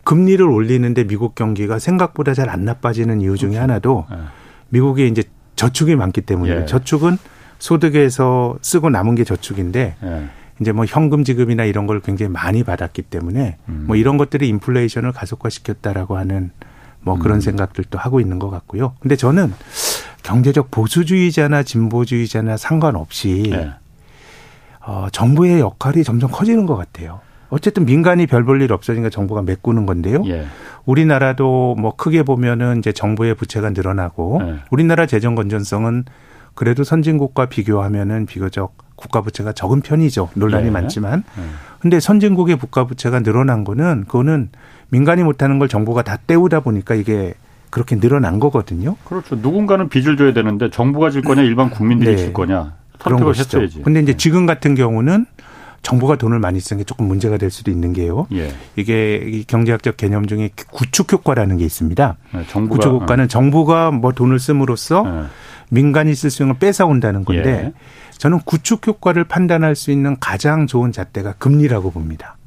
[0.06, 3.62] 금리를 올리는데 미국 경기가 생각보다 잘 안 나빠지는 이유 중에 그렇죠.
[3.64, 4.16] 하나도 예.
[4.70, 5.24] 미국이 이제
[5.56, 6.66] 저축이 많기 때문에 예.
[6.66, 7.18] 저축은
[7.60, 10.30] 소득에서 쓰고 남은 게 저축인데 예.
[10.60, 13.84] 이제 뭐 현금 지급이나 이런 걸 굉장히 많이 받았기 때문에 음.
[13.88, 16.52] 뭐 이런 것들이 인플레이션을 가속화시켰다라고 하는
[17.02, 17.42] 뭐 그런 음.
[17.42, 18.94] 생각들도 하고 있는 것 같고요.
[19.00, 19.54] 근데 저는
[20.24, 23.72] 경제적 보수주의자나 진보주의자나 상관없이 네.
[24.86, 27.22] 어, 정부의 역할이 점점 커지는 것 같아요.
[27.50, 30.24] 어쨌든 민간이 별 볼 일 없어지니까 정부가 메꾸는 건데요.
[30.28, 30.46] 예.
[30.86, 34.56] 우리나라도 뭐 크게 보면은 이제 정부의 부채가 늘어나고 예.
[34.70, 36.06] 우리나라 재정 건전성은
[36.54, 40.30] 그래도 선진국과 비교하면은 비교적 국가 부채가 적은 편이죠.
[40.34, 40.72] 논란이 네.
[40.72, 41.24] 많지만.
[41.38, 41.44] 네.
[41.80, 44.50] 근데 선진국의 국가 부채가 늘어난 거는 그거는
[44.90, 47.34] 민간이 못하는 걸 정부가 다 때우다 보니까 이게
[47.70, 48.98] 그렇게 늘어난 거거든요.
[49.06, 49.36] 그렇죠.
[49.36, 52.18] 누군가는 빚을 줘야 되는데 정부가 질 거냐 일반 국민들이 네.
[52.18, 53.60] 질 거냐 그런 것이죠.
[53.60, 53.84] 했어야지.
[53.84, 54.18] 근데 이제 네.
[54.18, 55.26] 지금 같은 경우는
[55.82, 58.28] 정부가 돈을 많이 쓰는 게 조금 문제가 될 수도 있는 게요.
[58.34, 58.54] 예.
[58.76, 62.18] 이게 경제학적 개념 중에 구축 효과라는 게 있습니다.
[62.34, 63.28] 네, 구축 효과는 어.
[63.28, 65.24] 정부가 뭐 돈을 씀으로써 네.
[65.70, 67.74] 민간이 쓸 수 있는 걸 뺏어온다는 건데 예.
[68.20, 72.38] 저는 구축 효과를 판단할 수 있는 가장 좋은 잣대가 금리라고 봅니다.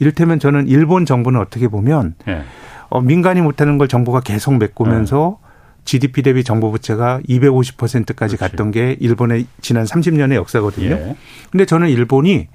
[0.00, 2.44] 이를테면 저는 일본 정부는 어떻게 보면 예.
[2.88, 5.48] 어, 민간이 못하는 걸 정부가 계속 메꾸면서 예.
[5.84, 8.36] GDP 대비 정부 부채가 250%까지 그렇지.
[8.36, 10.90] 갔던 게 일본의 지난 30년의 역사거든요.
[10.90, 11.16] 예.
[11.50, 12.46] 근데 저는 일본이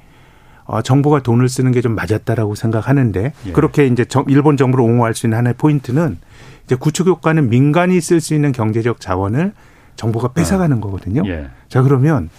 [0.65, 3.51] 어, 정부가 돈을 쓰는 게 좀 맞았다라고 생각하는데 예.
[3.51, 6.17] 그렇게 이제 일본 정부를 옹호할 수 있는 하나의 포인트는
[6.65, 9.51] 이제 구축 효과는 민간이 쓸 수 있는 경제적 자원을
[9.97, 10.79] 정부가 뺏어가는 어.
[10.79, 11.23] 거거든요.
[11.25, 11.49] 예.
[11.67, 12.29] 자 그러면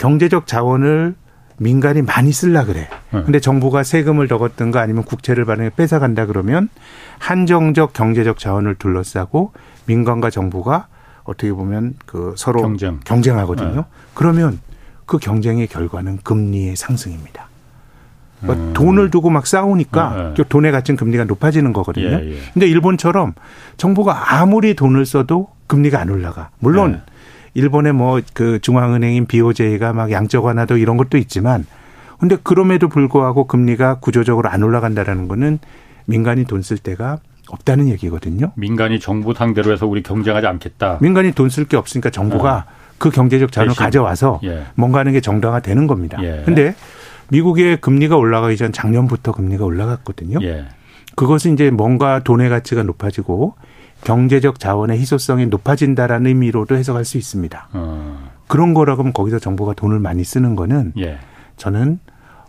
[0.00, 1.14] 경제적 자원을
[1.58, 2.88] 민간이 많이 쓸라 그래.
[3.12, 3.22] 네.
[3.22, 6.70] 근데 정부가 세금을 더 걷든가 아니면 국채를 발행해 뺏어간다 그러면
[7.18, 9.52] 한정적 경제적 자원을 둘러싸고
[9.84, 10.86] 민간과 정부가
[11.24, 12.98] 어떻게 보면 그 서로 경쟁.
[13.04, 13.74] 경쟁하거든요.
[13.74, 13.82] 네.
[14.14, 14.58] 그러면
[15.04, 17.48] 그 경쟁의 결과는 금리의 상승입니다.
[18.40, 18.72] 그러니까 음.
[18.72, 20.44] 돈을 두고 막 싸우니까 네.
[20.48, 22.06] 돈의 가치는 금리가 높아지는 거거든요.
[22.06, 22.36] 예, 예.
[22.54, 23.34] 근데 일본처럼
[23.76, 26.48] 정부가 아무리 돈을 써도 금리가 안 올라가.
[26.58, 27.02] 물론 네.
[27.54, 31.64] 일본의 뭐 그 중앙은행인 BOJ가 막 양적 완화도 이런 것도 있지만
[32.18, 35.58] 근데 그럼에도 불구하고 금리가 구조적으로 안 올라간다라는 거는
[36.06, 38.52] 민간이 돈 쓸 때가 없다는 얘기거든요.
[38.56, 40.98] 민간이 정부 상대로 해서 우리 경쟁하지 않겠다.
[41.00, 42.72] 민간이 돈 쓸 게 없으니까 정부가 어.
[42.98, 43.82] 그 경제적 자원을 대신.
[43.84, 44.66] 가져와서 예.
[44.76, 46.18] 뭔가 하는 게 정당화되는 겁니다.
[46.22, 46.42] 예.
[46.44, 46.74] 근데
[47.30, 50.38] 미국의 금리가 올라가기 전 작년부터 금리가 올라갔거든요.
[50.42, 50.66] 예.
[51.16, 53.54] 그것은 이제 뭔가 돈의 가치가 높아지고
[54.04, 57.68] 경제적 자원의 희소성이 높아진다라는 의미로도 해석할 수 있습니다.
[57.72, 58.30] 어.
[58.46, 61.18] 그런 거라고 하면 거기서 정부가 돈을 많이 쓰는 거는 예.
[61.56, 62.00] 저는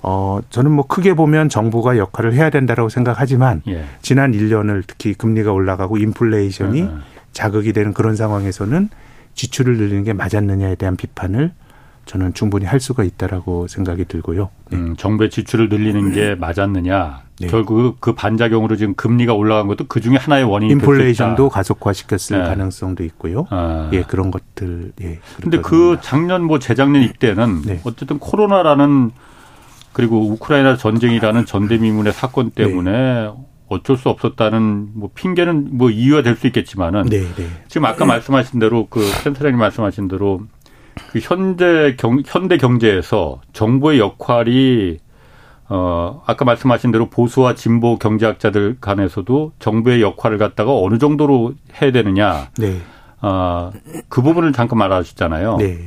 [0.01, 3.85] 어 저는 뭐 크게 보면 정부가 역할을 해야 된다라고 생각하지만 예.
[4.01, 6.99] 지난 1년을 특히 금리가 올라가고 인플레이션이 어.
[7.33, 8.89] 자극이 되는 그런 상황에서는
[9.35, 11.51] 지출을 늘리는 게 맞았느냐에 대한 비판을
[12.05, 14.49] 저는 충분히 할 수가 있다라고 생각이 들고요.
[14.71, 14.77] 네.
[14.77, 17.21] 음, 정부의 지출을 늘리는 게 맞았느냐.
[17.41, 17.47] 네.
[17.47, 22.47] 결국 그 반작용으로 지금 금리가 올라간 것도 그 중에 하나의 원인이 인플레이션도 가속화시켰을 네.
[22.47, 23.47] 가능성도 있고요.
[23.49, 23.89] 아.
[23.93, 24.93] 예, 그런 것들.
[25.01, 25.19] 예.
[25.37, 27.81] 그런데 그 작년 뭐 재작년 이때는 네.
[27.83, 29.11] 어쨌든 코로나라는
[29.93, 33.31] 그리고 우크라이나 전쟁이라는 전대미문의 사건 때문에 네.
[33.67, 37.47] 어쩔 수 없었다는 뭐 핑계는 뭐 이유가 될 수 있겠지만은 네, 네.
[37.67, 40.41] 지금 아까 말씀하신 대로 그 센터장님 말씀하신 대로
[41.11, 44.99] 그 현대 경 현대 경제에서 정부의 역할이
[45.73, 52.49] 어 아까 말씀하신 대로 보수와 진보 경제학자들 간에서도 정부의 역할을 갖다가 어느 정도로 해야 되느냐.
[52.57, 52.81] 네.
[53.21, 55.55] 아그 부분을 잠깐 말하셨잖아요.
[55.57, 55.77] 네.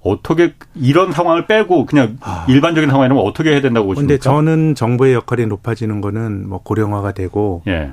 [0.00, 2.46] 어떻게 이런 상황을 빼고 그냥 아.
[2.48, 4.08] 일반적인 상황이라면 어떻게 해야 된다고 보십니까?
[4.08, 7.92] 근데 저는 정부의 역할이 높아지는 거는 뭐 고령화가 되고 예.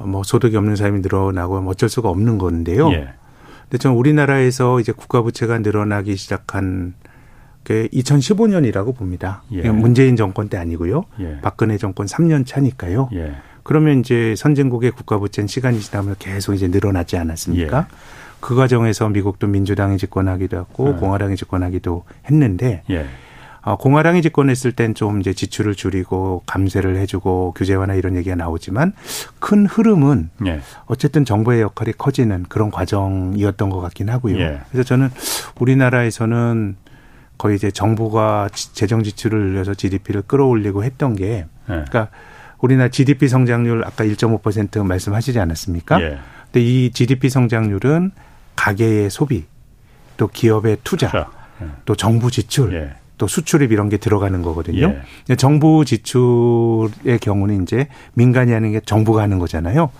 [0.00, 2.90] 뭐 소득이 없는 사람이 늘어나고 뭐 어쩔 수가 없는 건데요.
[2.90, 3.08] 예.
[3.62, 6.94] 근데 저는 우리나라에서 이제 국가 부채가 늘어나기 시작한
[7.64, 9.42] 그 2015년이라고 봅니다.
[9.52, 9.68] 예.
[9.70, 11.04] 문재인 정권 때 아니고요.
[11.20, 11.38] 예.
[11.42, 13.10] 박근혜 정권 3년 차니까요.
[13.14, 13.36] 예.
[13.62, 17.78] 그러면 이제 선진국의 국가 부채는 시간이 지나면 계속 이제 늘어나지 않았습니까?
[17.78, 17.96] 예.
[18.40, 20.96] 그 과정에서 미국도 민주당이 집권하기도 했고 네.
[20.98, 23.06] 공화당이 집권하기도 했는데 예.
[23.64, 28.94] 어, 공화당이 집권했을 땐 좀 이제 지출을 줄이고 감세를 해주고 규제 완화 이런 얘기가 나오지만
[29.38, 30.60] 큰 흐름은 예.
[30.86, 34.40] 어쨌든 정부의 역할이 커지는 그런 과정이었던 것 같긴 하고요.
[34.40, 34.60] 예.
[34.72, 35.10] 그래서 저는
[35.60, 36.76] 우리나라에서는
[37.42, 41.46] 거의 이제 정부가 재정 지출을 늘려서 GDP를 끌어올리고 했던 게 예.
[41.64, 42.08] 그러니까
[42.60, 46.00] 우리나라 GDP 성장률 아까 1.5% 말씀하시지 않았습니까?
[46.02, 46.18] 예.
[46.44, 48.12] 근데 이 GDP 성장률은
[48.54, 49.46] 가계의 소비,
[50.16, 51.30] 또 기업의 투자, 투자.
[51.62, 51.66] 예.
[51.84, 52.94] 또 정부 지출, 예.
[53.18, 54.94] 또 수출입 이런 게 들어가는 거거든요.
[55.28, 55.34] 예.
[55.34, 59.90] 정부 지출의 경우는 이제 민간이 하는 게 정부가 하는 거잖아요.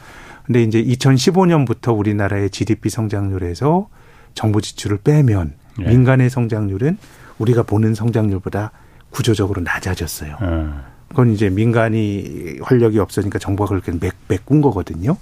[0.46, 3.88] 근데 이제 2015년부터 우리나라의 GDP 성장률에서
[4.34, 5.88] 정부 지출을 빼면 예.
[5.88, 6.98] 민간의 성장률은
[7.42, 8.70] 우리가 보는 성장률보다
[9.10, 10.36] 구조적으로 낮아졌어요.
[10.40, 10.66] 예.
[11.08, 15.16] 그건 이제 민간이 활력이 없으니까 정부가 그렇게 맥, 메꾼 거거든요.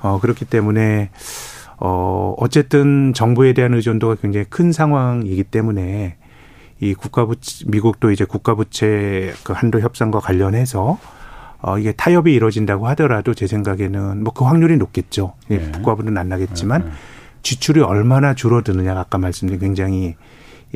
[0.00, 1.10] 어, 그렇기 때문에
[1.78, 6.16] 어, 어쨌든 정부에 대한 의존도가 굉장히 큰 상황이기 때문에
[6.80, 10.98] 이 국가부채, 미국도 이제 국가부채 그 한도 협상과 관련해서
[11.62, 15.34] 어, 이게 타협이 이루어진다고 하더라도 제 생각에는 뭐 그 확률이 높겠죠.
[15.50, 15.72] 예, 네.
[15.72, 16.90] 국가부는 안 나겠지만 네.
[17.42, 20.16] 지출이 얼마나 줄어드느냐 아까 말씀드린 굉장히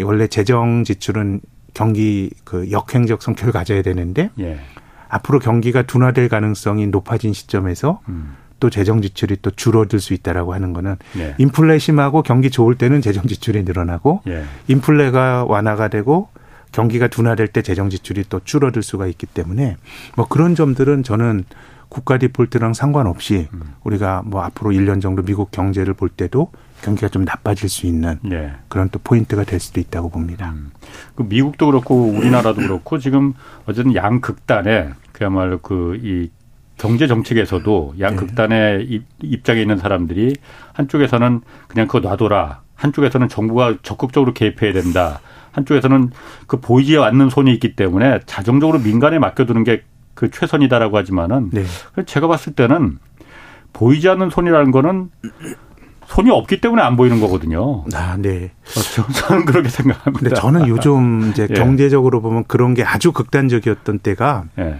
[0.03, 1.41] 원래 재정 지출은
[1.73, 4.61] 경기 그 역행적 성격을 가져야 되는데 예.
[5.09, 8.37] 앞으로 경기가 둔화될 가능성이 높아진 시점에서 음.
[8.61, 11.35] 또 재정 지출이 또 줄어들 수 있다라고 하는 거는 예.
[11.39, 14.45] 인플레 심하고 경기 좋을 때는 재정 지출이 늘어나고 예.
[14.69, 16.29] 인플레가 완화가 되고
[16.73, 19.77] 경기가 둔화될 때 재정 지출이 또 줄어들 수가 있기 때문에
[20.17, 21.45] 뭐 그런 점들은 저는
[21.89, 23.75] 국가 디폴트랑 상관없이 음.
[23.85, 26.51] 우리가 뭐 앞으로 1년 정도 미국 경제를 볼 때도
[26.85, 28.53] 경기가 좀 나빠질 수 있는 네.
[28.68, 30.51] 그런 또 포인트가 될 수도 있다고 봅니다.
[30.51, 30.70] 음.
[31.14, 33.33] 그 미국도 그렇고 우리나라도 그렇고 지금
[33.66, 36.31] 어쨌든 양극단에 그야말로 그 이
[36.77, 39.01] 경제 정책에서도 양극단의 네.
[39.23, 40.35] 입장에 있는 사람들이
[40.73, 42.62] 한쪽에서는 그냥 그거 놔둬라.
[42.75, 45.20] 한쪽에서는 정부가 적극적으로 개입해야 된다.
[45.53, 46.11] 한쪽에서는
[46.49, 51.64] 그 보이지 않는 손이 있기 때문에 자정적으로 민간에 맡겨두는 게 그 최선이다라고 하지만은 네.
[52.07, 52.99] 제가 봤을 때는
[53.73, 55.11] 보이지 않는 손이라는 거는
[56.09, 57.85] 손이 없기 때문에 안 보이는 거거든요.
[57.95, 58.51] 아, 네.
[58.64, 60.19] 저는 그렇게 생각합니다.
[60.19, 61.55] 근데 저는 요즘 이제 예.
[61.55, 64.77] 경제적으로 보면 그런 게 아주 극단적이었던 때가 예.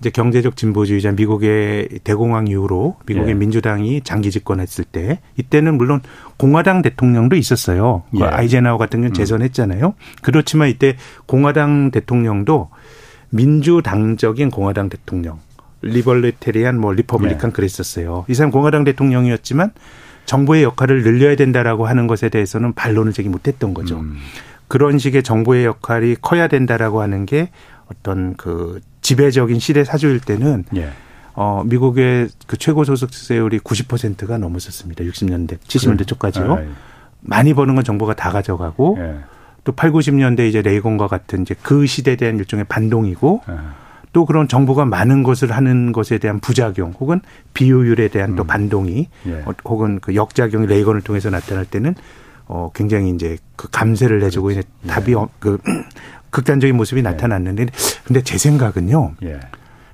[0.00, 3.34] 이제 경제적 진보주의자 미국의 대공황 이후로 미국의 예.
[3.34, 6.00] 민주당이 장기 집권했을 때 이때는 물론
[6.38, 8.02] 공화당 대통령도 있었어요.
[8.10, 8.24] 그 예.
[8.24, 9.14] 아이젠하워 같은 경우는 음.
[9.14, 9.94] 재선했잖아요.
[10.22, 12.70] 그렇지만 이때 공화당 대통령도
[13.30, 15.38] 민주당적인 공화당 대통령
[15.82, 17.52] libertarian 뭐 Republican 예.
[17.52, 18.24] 그랬었어요.
[18.28, 19.72] 이 사람 공화당 대통령이었지만
[20.26, 24.00] 정부의 역할을 늘려야 된다라고 하는 것에 대해서는 반론을 제기 못했던 거죠.
[24.00, 24.18] 음.
[24.68, 27.50] 그런 식의 정부의 역할이 커야 된다라고 하는 게
[27.88, 30.90] 어떤 그 지배적인 시대 사조일 때는 예.
[31.34, 35.04] 어 미국의 그 최고 소득세율이 90%가 넘었었습니다.
[35.04, 36.54] 60년대, 70년대 초까지요.
[36.54, 36.68] 아, 예.
[37.20, 39.16] 많이 버는 건 정부가 다 가져가고 예.
[39.64, 43.54] 또 8, 90년대 이제 레이건과 같은 이제 그 시대에 대한 일종의 반동이고 예.
[44.12, 47.20] 또 그런 정부가 많은 것을 하는 것에 대한 부작용 혹은
[47.54, 48.36] 비효율에 대한 음.
[48.36, 49.44] 또 반동이 예.
[49.64, 51.94] 혹은 그 역작용이 레이건을 통해서 나타날 때는
[52.46, 54.88] 어 굉장히 이제 그 감세를 내주고 이제 예.
[54.88, 55.58] 답이 어, 그
[56.30, 57.02] 극단적인 모습이 예.
[57.02, 57.66] 나타났는데
[58.04, 59.14] 근데 제 생각은요.
[59.24, 59.40] 예.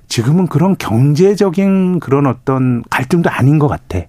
[0.07, 4.05] 지금은 그런 경제적인 그런 어떤 갈등도 아닌 것 같아요.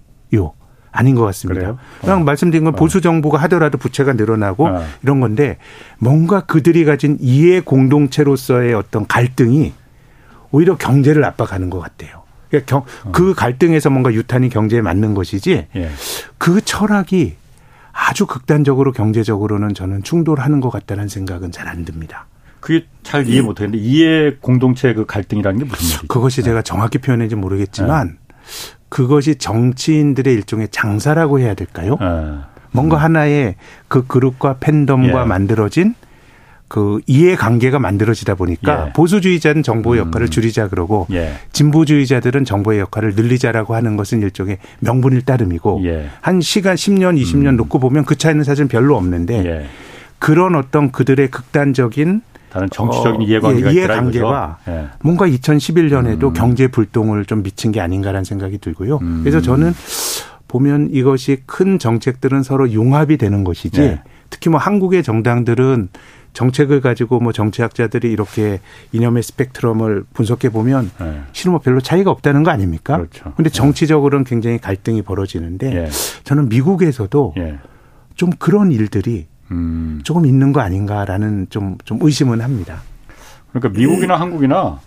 [0.91, 1.59] 아닌 것 같습니다.
[1.59, 1.77] 그래요?
[2.01, 2.23] 그냥 어.
[2.23, 2.75] 말씀드린 건 어.
[2.75, 4.83] 보수 정부가 하더라도 부채가 늘어나고 어.
[5.03, 5.57] 이런 건데
[5.99, 9.73] 뭔가 그들이 가진 이해 공동체로서의 어떤 갈등이
[10.51, 12.23] 오히려 경제를 압박하는 것 같아요.
[12.49, 13.11] 그러니까 경, 어.
[13.11, 15.91] 그 갈등에서 뭔가 유탄이 경제에 맞는 것이지 예.
[16.37, 17.35] 그 철학이
[17.93, 22.25] 아주 극단적으로 경제적으로는 저는 충돌하는 것 같다는 생각은 잘 안 듭니다.
[22.59, 26.07] 그게 잘 이해 못하겠는데 이해 공동체 그 갈등이라는 게 무슨 말이죠?
[26.07, 28.35] 그것이 제가 정확히 표현했는지 모르겠지만 네.
[28.89, 31.97] 그것이 정치인들의 일종의 장사라고 해야 될까요?
[31.99, 32.37] 네.
[32.71, 33.55] 뭔가 하나의
[33.87, 35.25] 그 그룹과 팬덤과 예.
[35.25, 35.95] 만들어진
[36.71, 38.93] 그 이해관계가 만들어지다 보니까 예.
[38.93, 40.07] 보수주의자는 정보의 음.
[40.07, 41.33] 역할을 줄이자 그러고 예.
[41.51, 46.07] 진보주의자들은 정보의 역할을 늘리자라고 하는 것은 일종의 명분일 따름이고 예.
[46.21, 47.57] 한 시간 10년, 20년 음.
[47.57, 49.65] 놓고 보면 그 차이는 사실 별로 없는데 예.
[50.17, 54.87] 그런 어떤 그들의 극단적인 다른 정치적인 어, 이해관계가 예, 이해관계가 예.
[55.01, 56.33] 뭔가 2011년에도 음.
[56.33, 58.99] 경제 불똥을 좀 미친 게 아닌가라는 생각이 들고요.
[59.01, 59.19] 음.
[59.23, 59.73] 그래서 저는
[60.47, 64.01] 보면 이것이 큰 정책들은 서로 융합이 되는 것이지 예.
[64.29, 65.89] 특히 뭐 한국의 정당들은
[66.33, 68.59] 정책을 가지고 뭐 정치학자들이 이렇게
[68.91, 71.21] 이념의 스펙트럼을 분석해 보면 네.
[71.33, 72.97] 실은 뭐 별로 차이가 없다는 거 아닙니까?
[72.97, 73.33] 그렇죠.
[73.35, 73.53] 근데 네.
[73.53, 75.89] 정치적으로는 굉장히 갈등이 벌어지는데 예.
[76.23, 77.59] 저는 미국에서도 예.
[78.15, 79.99] 좀 그런 일들이 음.
[80.03, 82.81] 조금 있는 거 아닌가라는 좀, 좀 의심은 합니다.
[83.51, 84.79] 그러니까 미국이나 한국이나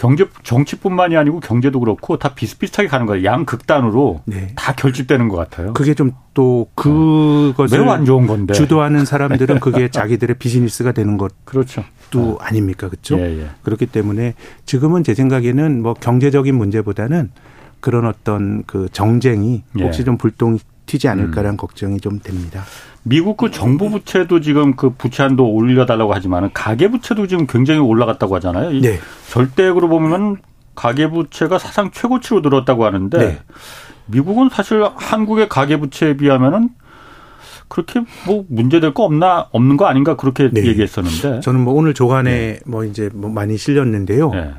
[0.00, 3.24] 경제 정치뿐만이 아니고 경제도 그렇고 다 비슷비슷하게 가는 거예요.
[3.24, 4.52] 양 극단으로 네.
[4.56, 5.74] 다 결집되는 것 같아요.
[5.74, 11.34] 그게 좀 또 그것을 매우 안 좋은 건데 주도하는 사람들은 그게 자기들의 비즈니스가 되는 것도
[11.44, 11.84] 그렇죠.
[12.10, 12.46] 또 네.
[12.46, 13.18] 아닙니까, 그렇죠?
[13.18, 13.46] 예, 예.
[13.62, 14.34] 그렇기 때문에
[14.64, 17.30] 지금은 제 생각에는 뭐 경제적인 문제보다는
[17.80, 19.82] 그런 어떤 그 정쟁이 예.
[19.82, 20.04] 혹시 예.
[20.04, 21.56] 좀 불똥 튀지 않을까라는 음.
[21.56, 22.64] 걱정이 좀 됩니다.
[23.02, 28.36] 미국 그 정부 부채도 지금 그 부채 한도 올려달라고 하지만 가계 부채도 지금 굉장히 올라갔다고
[28.36, 28.80] 하잖아요.
[28.80, 28.98] 네.
[29.30, 30.36] 절대액으로 보면
[30.74, 33.38] 가계 부채가 사상 최고치로 늘었다고 하는데 네.
[34.06, 36.70] 미국은 사실 한국의 가계 부채에 비하면은
[37.68, 40.66] 그렇게 뭐 문제될 거 없나 없는 거 아닌가 그렇게 네.
[40.66, 42.60] 얘기했었는데 저는 뭐 오늘 조간에 네.
[42.66, 44.30] 뭐 이제 뭐 많이 실렸는데요.
[44.30, 44.50] 네.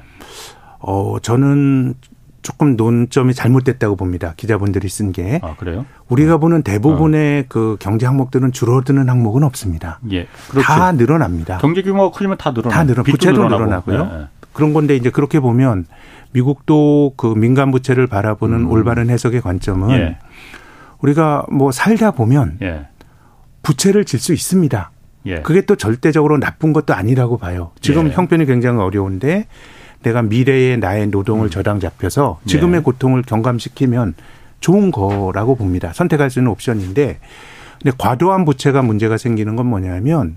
[0.80, 1.94] 어 저는
[2.42, 4.34] 조금 논점이 잘못됐다고 봅니다.
[4.38, 5.40] 기자분들이 쓴 게.
[5.44, 5.86] 아, 그래요?
[6.10, 6.38] 우리가 어.
[6.40, 7.46] 보는 대부분의 어.
[7.48, 10.00] 그 경제 항목들은 줄어드는 항목은 없습니다.
[10.12, 10.28] 예.
[10.50, 10.66] 그렇죠.
[10.68, 11.58] 다 늘어납니다.
[11.60, 12.76] 경제 규모가 커지면 다 늘어나.
[12.76, 13.04] 다 늘어.
[13.04, 14.04] 부채도 늘어나고요.
[14.06, 14.26] 네.
[14.54, 15.86] 그런 건데 이제 그렇게 보면
[16.32, 18.72] 미국도 그 민간 부채를 바라보는 음.
[18.72, 20.18] 올바른 해석의 관점은 예.
[21.00, 22.88] 우리가 뭐 살다 보면 예.
[23.64, 24.92] 부채를 질 수 있습니다.
[25.28, 25.42] 예.
[25.42, 27.72] 그게 또 절대적으로 나쁜 것도 아니라고 봐요.
[27.80, 28.12] 지금 예.
[28.12, 29.46] 형편이 굉장히 어려운데
[30.04, 31.50] 내가 미래의 나의 노동을 음.
[31.50, 32.84] 저당 잡혀서 지금의 네.
[32.84, 34.16] 고통을 경감시키면
[34.60, 35.92] 좋은 거라고 봅니다.
[35.94, 37.20] 선택할 수 있는 옵션인데
[37.82, 40.36] 근데 과도한 부채가 문제가 생기는 건 뭐냐면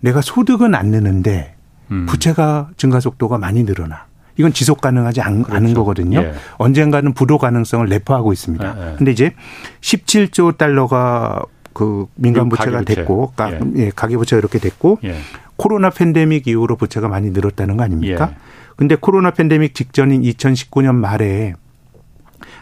[0.00, 1.54] 내가 소득은 안 느는데
[1.90, 2.06] 음.
[2.06, 4.06] 부채가 증가 속도가 많이 늘어나.
[4.36, 5.62] 이건 지속 가능하지 않, 그렇죠.
[5.62, 6.20] 는 거거든요.
[6.20, 6.32] 예.
[6.56, 8.76] 언젠가는 불호 가능성을 내포하고 있습니다.
[8.78, 8.96] 예, 예.
[8.96, 9.34] 근데 이제
[9.82, 11.42] 17조 달러가
[11.74, 12.94] 그 민간 부채가 가계부채.
[12.94, 13.60] 됐고 가, 예.
[13.76, 15.16] 예, 가계 부채가 이렇게 됐고 예.
[15.56, 18.34] 코로나 팬데믹 이후로 부채가 많이 늘었다는 거 아닙니까?
[18.72, 18.76] 예.
[18.76, 21.54] 근데 코로나 팬데믹 직전인 2019년 말에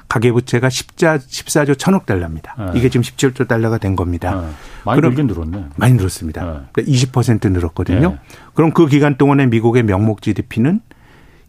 [0.09, 2.55] 가계부채가 14, 14조 천억 달러입니다.
[2.59, 2.79] 네.
[2.79, 4.40] 이게 지금 17조 달러가 된 겁니다.
[4.40, 4.49] 네.
[4.85, 5.66] 많이 늘긴 늘었네.
[5.77, 6.44] 많이 늘었습니다.
[6.44, 6.61] 네.
[6.73, 8.11] 그러니까 20% 늘었거든요.
[8.11, 8.18] 네.
[8.55, 10.81] 그럼 그 기간 동안에 미국의 명목 GDP는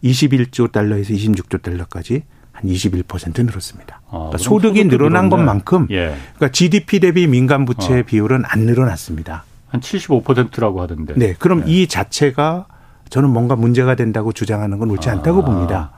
[0.04, 2.22] 21조 달러에서 26조 달러까지
[2.52, 4.00] 한 21% 늘었습니다.
[4.06, 5.44] 아, 그러니까 소득이 늘어난 늘었네.
[5.44, 6.14] 것만큼 예.
[6.36, 8.02] 그러니까 GDP 대비 민간 부채 어.
[8.04, 9.44] 비율은 안 늘어났습니다.
[9.68, 11.14] 한 75%라고 하던데.
[11.16, 11.34] 네.
[11.38, 11.72] 그럼 네.
[11.72, 12.66] 이 자체가
[13.12, 15.44] 저는 뭔가 문제가 된다고 주장하는 건 옳지 않다고 아.
[15.44, 15.90] 봅니다.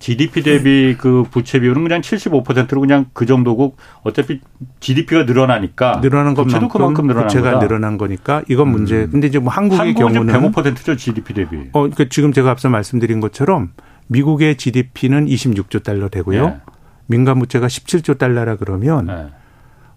[0.00, 4.40] GDP 대비 그 부채 비율은 그냥 75%로 그냥 그 정도고 어차피
[4.80, 7.64] GDP가 늘어나니까 늘어난 것만큼 그만큼 늘어난 부채가 거다.
[7.64, 9.04] 늘어난 거니까 이건 문제.
[9.04, 9.10] 음.
[9.12, 11.56] 근데 이제 뭐 한국의 경우는 105%죠 GDP 대비.
[11.72, 13.70] 어, 그러니까 지금 제가 앞서 말씀드린 것처럼
[14.08, 16.46] 미국의 GDP는 26조 달러 되고요.
[16.48, 16.56] 네.
[17.06, 19.26] 민간 부채가 17조 달러라 그러면 네.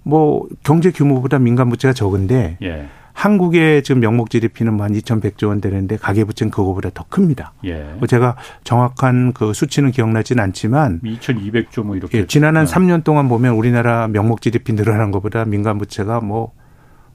[0.03, 2.89] 뭐 경제 규모보다 민간 부채가 적은데 네.
[3.17, 7.53] 한국의 지금 명목 GDP는 한 2,100조 원 되는데 가계부채는 그거보다 더 큽니다.
[7.65, 7.81] 예.
[7.97, 12.71] 뭐 제가 정확한 그 수치는 기억나진 않지만 2,200조 뭐 이렇게 예, 지난 한 네.
[12.71, 16.53] 3년 동안 보면 우리나라 명목 GDP 늘어난 것보다 민간 부채가 뭐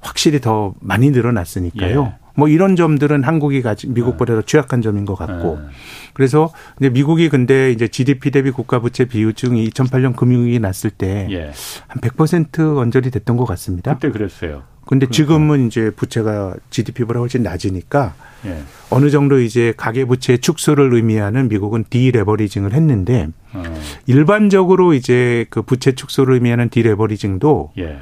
[0.00, 2.02] 확실히 더 많이 늘어났으니까요.
[2.04, 2.22] 예.
[2.34, 5.68] 뭐 이런 점들은 한국이 가지 미국보다 더 취약한 점인 것 같고 네.
[6.14, 11.52] 그래서 이제 미국이 근데 이제 GDP 대비 국가 부채 비율중이 2008년 금융위기 났을 때한 예.
[12.00, 13.94] 100% 언저리 됐던 것 같습니다.
[13.94, 14.71] 그때 그랬어요.
[14.84, 15.12] 근데 그러니까.
[15.12, 18.14] 지금은 이제 부채가 GDP보다 훨씬 낮으니까
[18.46, 18.62] 예.
[18.90, 23.62] 어느 정도 이제 가계 부채 축소를 의미하는 미국은 디레버리징을 했는데 어.
[24.06, 27.98] 일반적으로 이제 그 부채 축소를 의미하는 디레버리징도 예.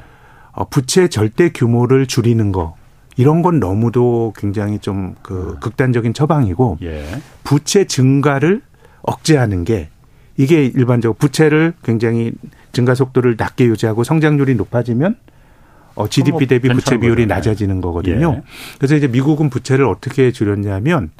[0.52, 2.76] 어, 부채 절대 규모를 줄이는 거
[3.16, 5.60] 이런 건 너무도 굉장히 좀그 음.
[5.60, 7.04] 극단적인 처방이고 예.
[7.44, 8.62] 부채 증가를
[9.02, 9.88] 억제하는 게
[10.36, 12.32] 이게 일반적으로 부채를 굉장히
[12.72, 15.16] 증가 속도를 낮게 유지하고 성장률이 높아지면
[15.94, 18.34] 어 GDP 대비 부채 비율이 낮아지는 거거든요.
[18.36, 18.42] 예.
[18.78, 21.10] 그래서 이제 미국은 부채를 어떻게 줄였냐면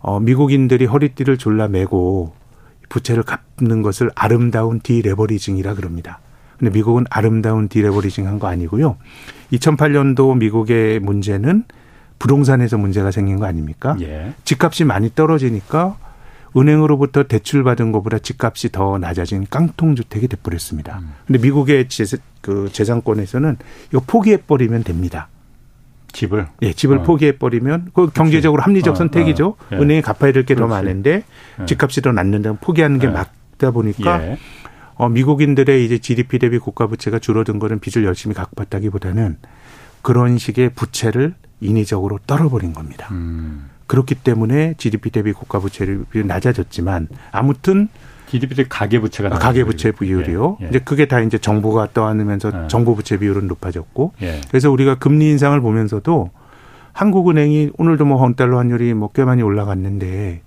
[0.00, 2.34] 어 미국인들이 허리띠를 졸라 매고
[2.88, 6.20] 부채를 갚는 것을 아름다운 디레버리징이라 그럽니다.
[6.58, 8.96] 근데 미국은 아름다운 디레버리징 한 거 아니고요.
[9.52, 11.64] 2008년도 미국의 문제는
[12.18, 13.96] 부동산에서 문제가 생긴 거 아닙니까?
[14.00, 14.32] 예.
[14.44, 15.96] 집값이 많이 떨어지니까
[16.56, 20.98] 은행으로부터 대출 받은 것보다 집값이 더 낮아진 깡통 주택이 돼버렸습니다.
[21.00, 21.12] 음.
[21.26, 22.04] 근데 미국의 재,
[22.40, 23.56] 그 재산권에서는
[23.90, 25.28] 이거 포기해 버리면 됩니다.
[26.12, 27.02] 집을 예, 집을 어.
[27.02, 29.48] 포기해 버리면 그 경제적으로 합리적 어, 선택이죠.
[29.48, 29.76] 어, 예.
[29.76, 31.24] 은행에 갚아야 될 게 더 많은데
[31.60, 31.64] 예.
[31.66, 33.10] 집값이 더 낮는데 포기하는 게 예.
[33.10, 34.38] 맞다 보니까 예.
[34.94, 39.36] 어, 미국인들의 이제 GDP 대비 국가 부채가 줄어든 거는 빚을 열심히 갚았다기보다는
[40.00, 43.08] 그런 식의 부채를 인위적으로 떨어버린 겁니다.
[43.10, 43.68] 음.
[43.86, 47.88] 그렇기 때문에 GDP 대비 국가 부채율이 낮아졌지만 아무튼
[48.28, 50.58] GDP 대비 가계 부채가 아, 가계 부채 비율이요.
[50.60, 50.68] 예, 예.
[50.70, 52.68] 이제 그게 다 이제 정부가 떠안으면서 예.
[52.68, 54.40] 정부 부채 비율은 높아졌고 예.
[54.48, 56.30] 그래서 우리가 금리 인상을 보면서도
[56.92, 60.42] 한국은행이 오늘도 뭐 원달러 환율이 뭐 꽤 많이 올라갔는데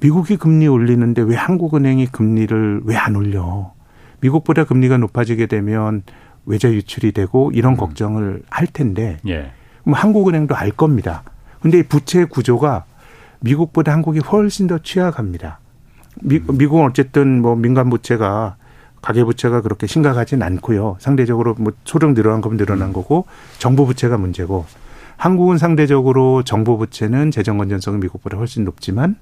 [0.00, 3.72] 미국이 금리 올리는데 왜 한국은행이 금리를 왜 안 올려?
[4.20, 6.02] 미국보다 금리가 높아지게 되면
[6.44, 7.76] 외자 유출이 되고 이런 음.
[7.76, 9.52] 걱정을 할 텐데 예.
[9.82, 11.22] 그럼 한국은행도 알 겁니다.
[11.62, 12.84] 근데 이 부채 구조가
[13.40, 15.60] 미국보다 한국이 훨씬 더 취약합니다.
[16.20, 16.58] 미, 음.
[16.58, 18.56] 미국은 어쨌든 뭐 민간 부채가
[19.00, 20.96] 가계 부채가 그렇게 심각하진 않고요.
[21.00, 22.92] 상대적으로 뭐 소득 늘어난 거면 늘어난 음.
[22.92, 23.26] 거고
[23.58, 24.66] 정부 부채가 문제고
[25.16, 29.16] 한국은 상대적으로 정부 부채는 재정 건전성이 미국보다 훨씬 높지만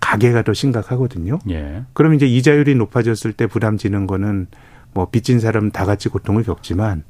[0.00, 1.38] 가계가 더 심각하거든요.
[1.50, 1.82] 예.
[1.92, 4.48] 그럼 이제 이자율이 높아졌을 때 부담지는 거는
[4.92, 7.04] 뭐 빚진 사람 다 같이 고통을 겪지만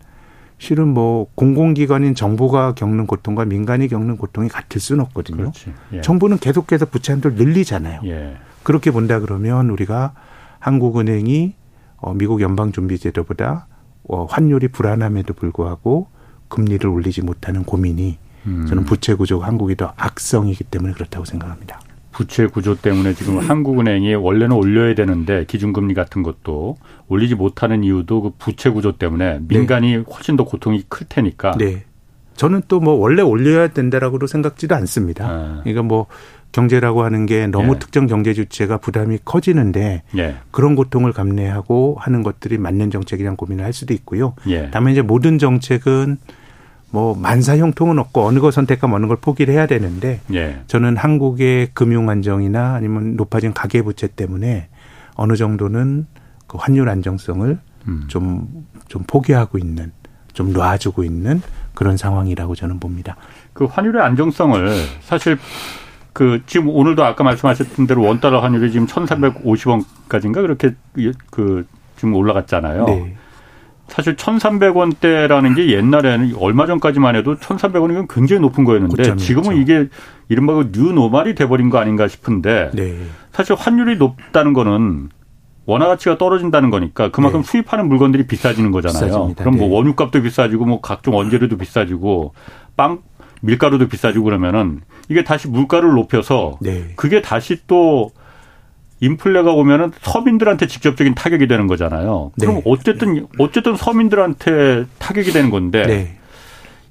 [0.58, 5.52] 실은 뭐 공공기관인 정부가 겪는 고통과 민간이 겪는 고통이 같을 수는 없거든요.
[5.92, 6.00] 예.
[6.00, 8.00] 정부는 계속해서 부채 한도를 늘리잖아요.
[8.04, 8.36] 예.
[8.62, 10.14] 그렇게 본다 그러면 우리가
[10.60, 11.54] 한국은행이
[11.96, 13.66] 어 미국 연방준비제도보다
[14.08, 16.08] 어 환율이 불안함에도 불구하고
[16.48, 18.66] 금리를 올리지 못하는 고민이 음.
[18.66, 21.80] 저는 부채 구조가 한국이 더 악성이기 때문에 그렇다고 생각합니다.
[22.14, 23.40] 부채 구조 때문에 지금 음.
[23.40, 26.76] 한국은행이 원래는 올려야 되는데 기준금리 같은 것도
[27.08, 30.04] 올리지 못하는 이유도 그 부채 구조 때문에 민간이 네.
[30.10, 31.52] 훨씬 더 고통이 클 테니까.
[31.58, 31.84] 네.
[32.36, 35.26] 저는 또 뭐 원래 올려야 된다라고도 생각지도 않습니다.
[35.26, 35.60] 아.
[35.62, 36.06] 그러니까 뭐
[36.52, 37.78] 경제라고 하는 게 너무 예.
[37.78, 40.36] 특정 경제 주체가 부담이 커지는데 예.
[40.50, 44.34] 그런 고통을 감내하고 하는 것들이 맞는 정책이란 고민을 할 수도 있고요.
[44.48, 44.68] 예.
[44.70, 46.18] 다만 이제 모든 정책은
[46.94, 50.60] 뭐 만사 형통은 없고 어느 거 선택하면 어느 걸 포기를 해야 되는데 예.
[50.68, 54.68] 저는 한국의 금융 안정이나 아니면 높아진 가계 부채 때문에
[55.16, 56.06] 어느 정도는
[56.46, 58.66] 그 환율 안정성을 좀좀 음.
[58.86, 59.90] 좀 포기하고 있는
[60.34, 61.42] 좀 놔주고 있는
[61.74, 63.16] 그런 상황이라고 저는 봅니다.
[63.52, 65.36] 그 환율의 안정성을 사실
[66.12, 70.76] 그 지금 오늘도 아까 말씀하셨던 대로 원 달러 환율이 지금 천삼백오십 원까지인가 그렇게
[71.32, 72.84] 그 지금 올라갔잖아요.
[72.84, 73.16] 네.
[73.88, 79.88] 사실 1,300원대라는 게 옛날에는 얼마 전까지만 해도 1,300원이면 굉장히 높은 거였는데 지금은 이게
[80.28, 82.96] 이른바 그 뉴노말이 돼버린 거 아닌가 싶은데 네.
[83.32, 85.10] 사실 환율이 높다는 거는
[85.66, 87.46] 원화 가치가 떨어진다는 거니까 그만큼 네.
[87.46, 89.06] 수입하는 물건들이 비싸지는 거잖아요.
[89.06, 89.44] 비싸집니다.
[89.44, 89.74] 그럼 뭐 네.
[89.74, 92.34] 원유값도 비싸지고 뭐 각종 원재료도 비싸지고
[92.76, 93.02] 빵
[93.42, 96.92] 밀가루도 비싸지고 그러면은 이게 다시 물가를 높여서 네.
[96.96, 98.10] 그게 다시 또
[99.04, 102.32] 인플레가 오면은 서민들한테 직접적인 타격이 되는 거잖아요.
[102.40, 102.62] 그럼 네.
[102.64, 106.16] 어쨌든 어쨌든 서민들한테 타격이 되는 건데 네.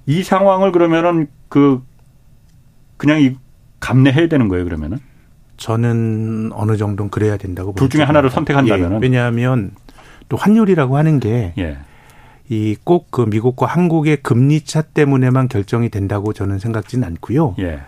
[0.05, 1.81] 이 상황을 그러면은 그
[2.97, 3.35] 그냥 이
[3.79, 4.63] 감내해야 되는 거예요.
[4.63, 4.99] 그러면은
[5.57, 8.99] 저는 어느 정도는 그래야 된다고 둘 중에 하나를 선택한다면은 예.
[9.01, 9.71] 왜냐하면
[10.29, 11.77] 또 환율이라고 하는 게 예.
[12.49, 17.55] 이꼭 그 미국과 한국의 금리 차 때문에만 결정이 된다고 저는 생각지는 않고요.
[17.59, 17.81] 예.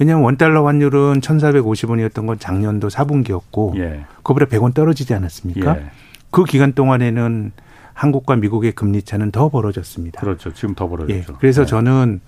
[0.00, 4.06] 왜냐하면 원달러 환율은 1,450원이었던 건 작년도 4분기였고 예.
[4.22, 5.76] 그보다 100원 떨어지지 않았습니까?
[5.76, 5.90] 예.
[6.30, 7.52] 그 기간 동안에는
[7.92, 10.22] 한국과 미국의 금리 차는 더 벌어졌습니다.
[10.22, 10.54] 그렇죠.
[10.54, 11.14] 지금 더 벌어졌죠.
[11.14, 11.66] 예, 그래서 네.
[11.66, 12.20] 저는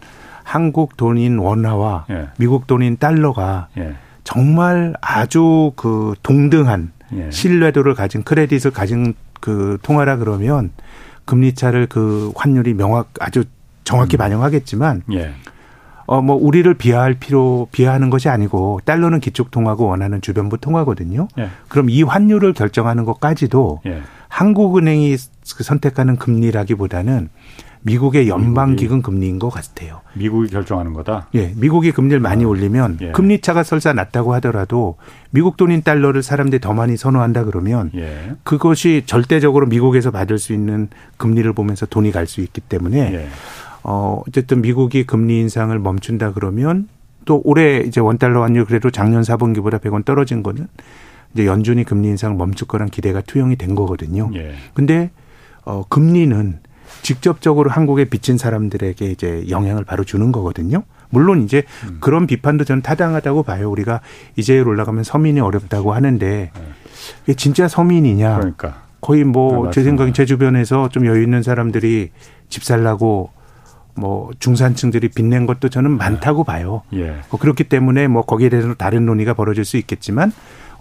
[0.44, 2.28] 한국 돈인 원화와 예.
[2.36, 3.94] 미국 돈인 달러가 예.
[4.22, 7.30] 정말 아주 그 동등한 예.
[7.30, 10.72] 신뢰도를 가진 크레딧을 가진 그 통화라 그러면
[11.24, 13.44] 금리 차를 그 환율이 명확 아주
[13.84, 14.18] 정확히 음.
[14.18, 15.32] 반영하겠지만 예.
[16.12, 21.28] 어뭐 우리를 비하할 필요 비하하는 것이 아니고 달러는 기축 통화고 원하는 주변부 통화거든요.
[21.38, 21.48] 예.
[21.68, 24.02] 그럼 이 환율을 결정하는 것까지도 예.
[24.28, 27.30] 한국은행이 선택하는 금리라기보다는
[27.84, 30.02] 미국의 연방기금 금리인 것 같아요.
[30.14, 31.28] 미국이 결정하는 거다?
[31.34, 31.52] 예.
[31.56, 33.10] 미국이 금리를 많이 아, 올리면 예.
[33.10, 34.96] 금리 차가 설사 낮다고 하더라도
[35.30, 38.34] 미국 돈인 달러를 사람들이 더 많이 선호한다 그러면 예.
[38.44, 43.28] 그것이 절대적으로 미국에서 받을 수 있는 금리를 보면서 돈이 갈 수 있기 때문에 예.
[43.82, 46.88] 어, 어쨌든 미국이 금리 인상을 멈춘다 그러면
[47.24, 50.68] 또 올해 이제 원달러 환율 그래도 작년 4분기보다 100원 떨어진 거는
[51.34, 54.30] 이제 연준이 금리 인상을 멈출 거란 기대가 투영이 된 거거든요.
[54.34, 54.54] 예.
[54.74, 55.10] 근데
[55.64, 56.58] 어, 금리는
[57.02, 60.82] 직접적으로 한국에 빚진 사람들에게 이제 영향을 바로 주는 거거든요.
[61.10, 61.98] 물론 이제 음.
[62.00, 63.70] 그런 비판도 저는 타당하다고 봐요.
[63.70, 64.00] 우리가
[64.36, 66.50] 이제율 올라가면 서민이 어렵다고 하는데
[67.24, 68.36] 이게 진짜 서민이냐?
[68.36, 68.82] 그러니까.
[69.00, 72.10] 거의 뭐제 네, 생각엔 제 주변에서 좀 여유 있는 사람들이
[72.48, 73.30] 집 살라고
[73.94, 76.82] 뭐 중산층들이 빚낸 것도 저는 많다고 봐요.
[76.94, 77.16] 예.
[77.30, 80.32] 뭐 그렇기 때문에 뭐 거기에 대해서 다른 논의가 벌어질 수 있겠지만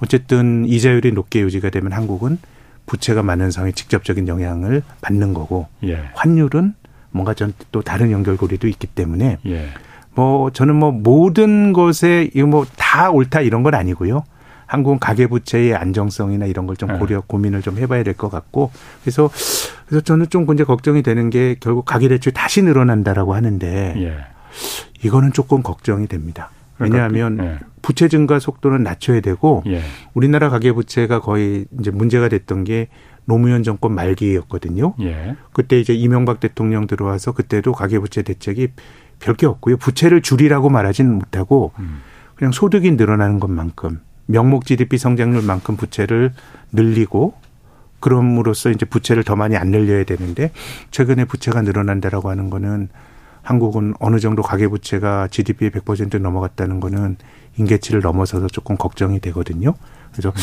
[0.02, 2.38] 어쨌든 이자율이 높게 유지가 되면 한국은
[2.86, 6.02] 부채가 많은 상황에 직접적인 영향을 받는 거고 예.
[6.16, 6.74] 환율은
[7.12, 9.68] 뭔가 전 또 다른 연결고리도 있기 때문에 예.
[10.16, 14.24] 뭐 저는 뭐 모든 것에 이거 뭐 다 옳다 이런 건 아니고요.
[14.72, 16.98] 한국은 가계부채의 안정성이나 이런 걸좀 예.
[16.98, 19.30] 고려 고민을 좀 해봐야 될 것 같고 그래서
[19.86, 24.18] 그래서 저는 좀 이제 걱정이 되는 게 결국 가계대출 다시 늘어난다라고 하는데 예.
[25.04, 26.52] 이거는 조금 걱정이 됩니다.
[26.78, 27.60] 그러니까 왜냐하면 예.
[27.82, 29.82] 부채 증가 속도는 낮춰야 되고 예.
[30.14, 32.88] 우리나라 가계 부채가 거의 이제 문제가 됐던 게
[33.26, 34.94] 노무현 정권 말기였거든요.
[35.02, 35.36] 예.
[35.52, 38.70] 그때 이제 이명박 대통령 들어와서 그때도 가계 부채 대책이
[39.20, 39.76] 별게 없고요.
[39.76, 42.00] 부채를 줄이라고 말하지는 못하고 음.
[42.36, 46.34] 그냥 소득이 늘어나는 것만큼 명목 GDP 성장률만큼 부채를
[46.72, 47.34] 늘리고
[48.00, 50.52] 그럼으로써 이제 부채를 더 많이 안 늘려야 되는데
[50.90, 52.90] 최근에 부채가 늘어난다라고 하는 거는
[53.44, 57.18] 한국은 어느 정도 가계 부채가 GDP의 100% 넘어갔다는 거는
[57.58, 59.74] 인계치를 넘어서서 조금 걱정이 되거든요.
[60.12, 60.42] 그래서 음.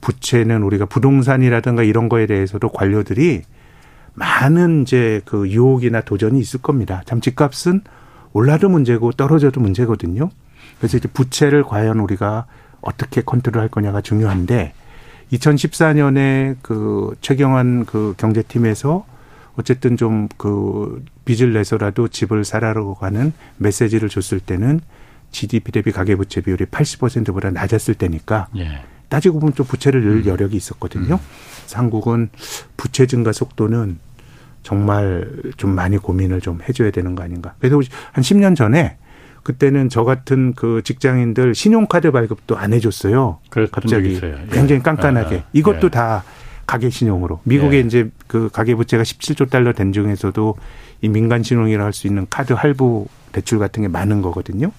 [0.00, 3.42] 부채는 우리가 부동산이라든가 이런 거에 대해서도 관료들이
[4.14, 7.02] 많은 이제 그 유혹이나 도전이 있을 겁니다.
[7.06, 7.82] 참 집값은
[8.32, 10.30] 올라도 문제고 떨어져도 문제거든요.
[10.78, 12.46] 그래서 이제 부채를 과연 우리가
[12.80, 14.72] 어떻게 컨트롤할 거냐가 중요한데
[15.32, 19.06] 2014년에 그 최경환 그 경제팀에서
[19.56, 24.80] 어쨌든 좀 그 빚을 내서라도 집을 사라고 가는 메시지를 줬을 때는
[25.30, 28.82] GDP 대비 가계부채 비율이 80%보다 낮았을 때니까 예.
[29.08, 30.26] 따지고 보면 좀 부채를 늘 음.
[30.26, 31.14] 여력이 있었거든요.
[31.14, 31.72] 음.
[31.72, 32.30] 한국은
[32.76, 33.98] 부채 증가 속도는
[34.62, 37.54] 정말 좀 많이 고민을 좀 해줘야 되는 거 아닌가.
[37.58, 37.80] 그래서
[38.12, 38.96] 한 10년 전에
[39.42, 43.38] 그때는 저 같은 그 직장인들 신용카드 발급도 안 해줬어요.
[43.70, 44.20] 갑자기
[44.50, 44.78] 굉장히 예.
[44.82, 45.44] 깐깐하게 아, 아.
[45.52, 45.90] 이것도 예.
[45.90, 46.24] 다
[46.66, 47.40] 가계 신용으로.
[47.44, 47.80] 미국에 예.
[47.80, 50.56] 이제 그 가계 부채가 17조 달러 된 중에서도
[51.02, 54.70] 이 민간 신용이라 할 수 있는 카드 할부 대출 같은 게 많은 거거든요.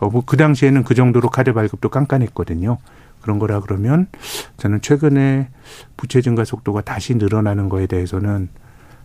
[0.00, 2.78] 어, 뭐그 당시에는 그 정도로 카드 발급도 깐깐했거든요.
[3.20, 4.08] 그런 거라 그러면
[4.56, 5.48] 저는 최근에
[5.96, 8.48] 부채 증가 속도가 다시 늘어나는 거에 대해서는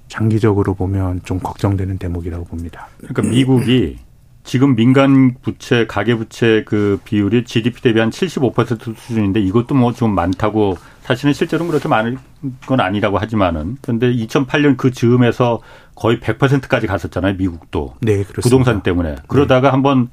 [0.08, 2.88] 장기적으로 보면 좀 걱정되는 대목이라고 봅니다.
[2.98, 4.00] 그러니까 미국이
[4.48, 10.16] 지금 민간 부채, 가계 부채 그 비율이 GDP 대비 한 75% 수준인데 이것도 뭐 좀
[10.16, 12.18] 많다고 사실은 실제로는 그렇게 많은
[12.66, 15.60] 건 아니라고 하지만은 근데 2008년 그 즈음에서
[15.96, 17.34] 거의 100%까지 갔었잖아요.
[17.36, 17.96] 미국도.
[18.02, 18.42] 네, 그렇습니다.
[18.42, 19.16] 부동산 때문에.
[19.28, 19.72] 그러다가 네.
[19.72, 20.10] 한번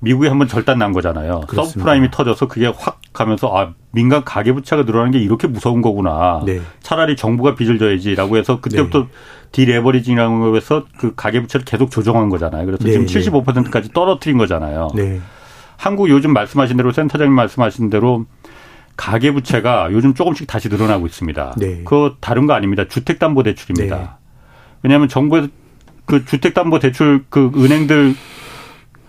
[0.00, 1.40] 미국이 한번 절단 난 거잖아요.
[1.48, 1.80] 그렇습니다.
[1.80, 6.42] 서브프라임이 터져서 그게 확 가면서 아 민간 가계 부채가 늘어나는 게 이렇게 무서운 거구나.
[6.46, 6.60] 네.
[6.80, 9.06] 차라리 정부가 빚을 져야지라고 해서 그때부터 네.
[9.52, 12.66] 디레버리징이라고 해서 그 가계 부채를 계속 조정한 거잖아요.
[12.66, 12.92] 그래서 네.
[12.92, 14.88] 지금 75%까지 떨어뜨린 거잖아요.
[14.94, 15.20] 네.
[15.76, 18.26] 한국 요즘 말씀하신 대로 센터장님 말씀하신 대로
[18.96, 21.54] 가계 부채가 요즘 조금씩 다시 늘어나고 있습니다.
[21.56, 21.82] 네.
[21.84, 22.84] 그 다른 거 아닙니다.
[22.88, 23.96] 주택담보대출입니다.
[23.96, 24.08] 네.
[24.82, 25.48] 왜냐하면 정부에서
[26.04, 28.14] 그 주택담보대출 그 은행들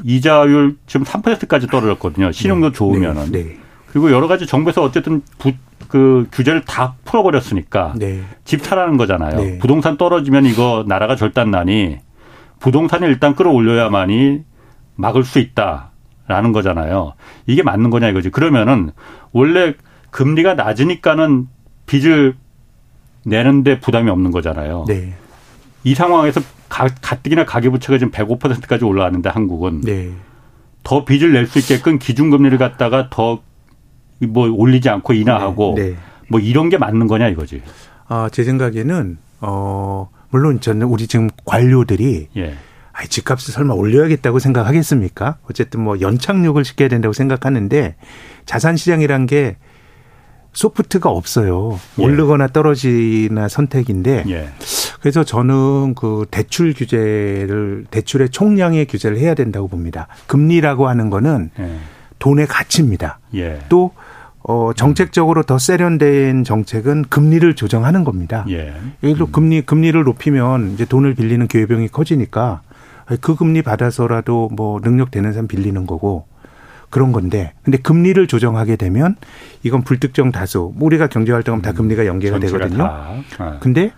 [0.04, 2.32] 이자율 지금 3%까지 떨어졌거든요.
[2.32, 2.74] 신용도 네.
[2.74, 3.32] 좋으면은.
[3.32, 3.44] 네.
[3.44, 3.58] 네.
[3.88, 5.52] 그리고 여러 가지 정부에서 어쨌든 부,
[5.88, 8.22] 그 규제를 다 풀어버렸으니까 네.
[8.46, 9.36] 집 사라는 거잖아요.
[9.36, 9.58] 네.
[9.58, 11.98] 부동산 떨어지면 이거 나라가 절단나니
[12.60, 14.44] 부동산을 일단 끌어올려야만이
[14.96, 15.90] 막을 수 있다.
[16.28, 17.14] 라는 거잖아요.
[17.48, 18.30] 이게 맞는 거냐 이거지.
[18.30, 18.92] 그러면은
[19.32, 19.74] 원래
[20.12, 21.48] 금리가 낮으니까는
[21.88, 22.36] 빚을
[23.26, 24.86] 내는데 부담이 없는 거잖아요.
[24.88, 25.16] 네.
[25.84, 26.40] 이 상황에서
[26.70, 30.12] 가, 가뜩이나 가계부채가 지금 105%까지 올라왔는데 한국은 네.
[30.84, 33.40] 더 빚을 낼 수 있게끔 기준금리를 갖다가 더
[34.28, 35.92] 뭐 올리지 않고 인하하고 네.
[35.92, 35.96] 네.
[36.28, 37.62] 뭐 이런 게 맞는 거냐 이거지.
[38.08, 42.56] 아, 제 생각에는 어 물론 저는 우리 지금 관료들이 예.
[42.92, 45.38] 아, 집값을 설마 올려야겠다고 생각하겠습니까?
[45.50, 47.96] 어쨌든 뭐 연착륙을 시켜야 된다고 생각하는데
[48.46, 49.56] 자산 시장이란 게
[50.52, 51.80] 소프트가 없어요.
[52.00, 52.04] 예.
[52.04, 54.50] 오르거나 떨어지나 선택인데 예.
[55.00, 60.08] 그래서 저는 그 대출 규제를 대출의 총량의 규제를 해야 된다고 봅니다.
[60.28, 61.78] 금리라고 하는 거는 예.
[62.20, 63.20] 돈의 가치입니다.
[63.36, 63.60] 예.
[63.70, 63.92] 또
[64.44, 68.46] 어, 정책적으로 더 세련된 정책은 금리를 조정하는 겁니다.
[68.50, 68.74] 예.
[69.04, 69.32] 예를 음.
[69.32, 72.62] 금리 금리를 높이면 이제 돈을 빌리는 기회병이 커지니까
[73.22, 76.26] 그 금리 받아서라도 뭐 능력 되는 사람 빌리는 거고
[76.90, 79.16] 그런 건데 근데 금리를 조정하게 되면
[79.64, 82.78] 이건 불특정 다수 뭐 우리가 경제 활동하면 다 음, 금리가 연계가 되거든요.
[82.78, 83.58] 다.
[83.60, 83.92] 근데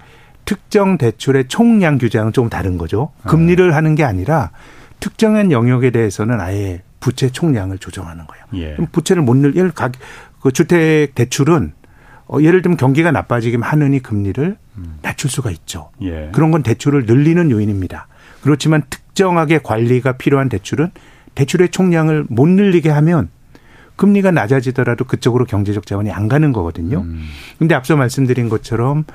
[0.46, 3.12] 특정 대출의 총량 규제는 좀 다른 거죠.
[3.26, 4.52] 금리를 하는 게 아니라
[5.00, 8.46] 특정한 영역에 대해서는 아예 부채 총량을 조정하는 거예요.
[8.56, 8.78] 예.
[8.92, 9.92] 부채를 못 늘, 예를 가,
[10.40, 11.74] 그 주택 대출은
[12.28, 14.98] 어, 예를 들면 경기가 나빠지기만 하느니 금리를 음.
[15.02, 15.90] 낮출 수가 있죠.
[16.02, 16.30] 예.
[16.32, 18.08] 그런 건 대출을 늘리는 요인입니다.
[18.42, 20.92] 그렇지만 특정하게 관리가 필요한 대출은
[21.36, 23.30] 대출의 총량을 못 늘리게 하면
[23.98, 27.02] 금리가 낮아지더라도 그쪽으로 경제적 자원이 안 가는 거거든요.
[27.02, 27.28] 음.
[27.60, 29.06] 근데 앞서 말씀드린 것처럼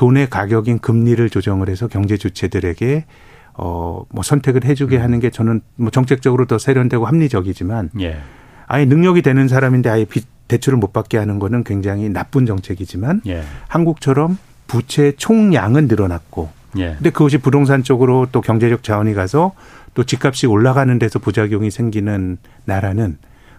[0.00, 3.04] 돈의 가격인 금리를 조정을 해서 경제 주체들에게
[3.52, 5.02] 어, 뭐 선택을 해주게 음.
[5.02, 8.18] 하는 게 저는 뭐 정책적으로 더 세련되고 합리적이지만 예.
[8.66, 13.42] 아예 능력이 되는 사람인데 아예 빚 대출을 못 받게 하는 거는 굉장히 나쁜 정책이지만 예.
[13.68, 16.48] 한국처럼 부채 총량은 늘어났고
[16.78, 16.94] 예.
[16.94, 19.52] 근데 그것이 부동산 쪽으로 또 경제적 자원이 가서
[19.92, 23.18] 또 집값이 올라가는 데서 부작용이 생기는 나라는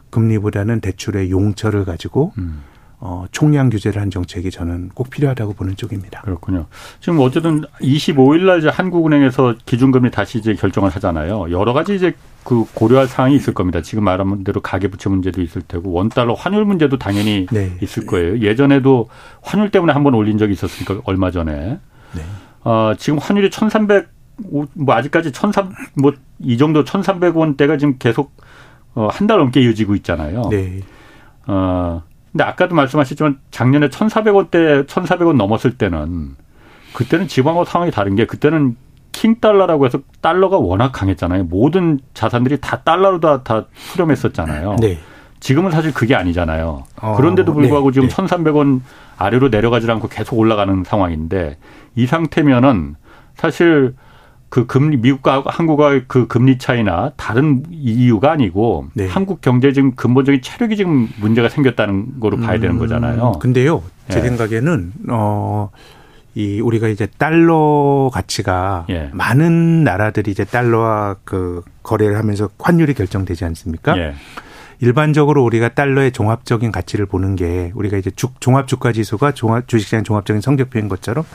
[0.09, 2.63] 금리보다는 대출의 용처를 가지고 음.
[3.03, 6.21] 어, 총량 규제를 한 정책이 저는 꼭 필요하다고 보는 쪽입니다.
[6.21, 6.67] 그렇군요.
[6.99, 11.49] 지금 어쨌든 25일 날 이제 한국은행에서 기준금리 다시 이제 결정을 하잖아요.
[11.49, 13.81] 여러 가지 이제 그 고려할 사항이 있을 겁니다.
[13.81, 17.71] 지금 말한 대로 가계부채 문제도 있을 테고 원달러 환율 문제도 당연히 네.
[17.81, 18.37] 있을 거예요.
[18.39, 19.09] 예전에도
[19.41, 21.79] 환율 때문에 한번 올린 적이 있었으니까 얼마 전에.
[22.13, 22.21] 네.
[22.63, 24.09] 어, 지금 환율이 1,300,
[24.51, 28.31] 뭐 아직까지 1,300, 뭐 이 정도 1,300원대가 지금 계속
[28.93, 30.43] 어, 한 달 넘게 이어지고 있잖아요.
[30.51, 30.81] 네.
[31.47, 36.35] 어, 근데 아까도 말씀하셨지만 작년에 1,400원대, 1,400원 넘었을 때는
[36.93, 38.75] 그때는 지방하고 상황이 다른 게 그때는
[39.11, 41.45] 킹 달러라고 해서 달러가 워낙 강했잖아요.
[41.45, 44.77] 모든 자산들이 다 달러로 다, 다 수렴했었잖아요.
[44.79, 44.97] 네.
[45.41, 46.83] 지금은 사실 그게 아니잖아요.
[47.01, 48.15] 어, 그런데도 불구하고 네, 지금 네.
[48.15, 48.81] 1,300원
[49.17, 51.57] 아래로 내려가지 않고 계속 올라가는 상황인데
[51.95, 52.95] 이 상태면은
[53.35, 53.95] 사실
[54.51, 59.07] 그 금리 미국과 한국과의 그 금리 차이나 다른 이유가 아니고 네.
[59.07, 63.31] 한국 경제 지금 근본적인 체력이 지금 문제가 생겼다는 거로 봐야 되는 음, 거잖아요.
[63.33, 64.27] 음, 근데요, 제 네.
[64.27, 65.71] 생각에는 어.
[66.33, 69.09] 이 우리가 이제 달러 가치가 예.
[69.11, 73.97] 많은 나라들이 이제 달러와 그 거래를 하면서 환율이 결정되지 않습니까?
[73.97, 74.13] 예.
[74.79, 80.05] 일반적으로 우리가 달러의 종합적인 가치를 보는 게 우리가 이제 주, 종합 주가 지수가 종합 주식시장
[80.05, 81.25] 종합적인 성적표인 것처럼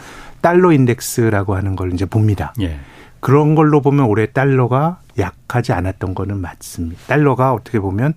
[0.40, 2.54] 달러 인덱스라고 하는 걸 이제 봅니다.
[2.62, 2.78] 예.
[3.26, 7.02] 그런 걸로 보면 올해 달러가 약하지 않았던 거는 맞습니다.
[7.08, 8.14] 달러가 어떻게 보면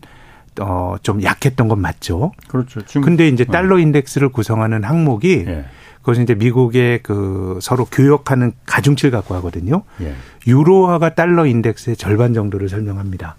[0.59, 2.31] 어 좀 약했던 건 맞죠.
[2.47, 2.83] 그렇죠.
[2.85, 3.51] 지금 근데 이제 어.
[3.51, 5.65] 달러 인덱스를 구성하는 항목이 예.
[6.01, 9.81] 그것은 이제 미국의 그 서로 교역하는 가중치를 갖고 하거든요.
[10.01, 10.13] 예.
[10.45, 13.35] 유로화가 달러 인덱스의 절반 정도를 설명합니다.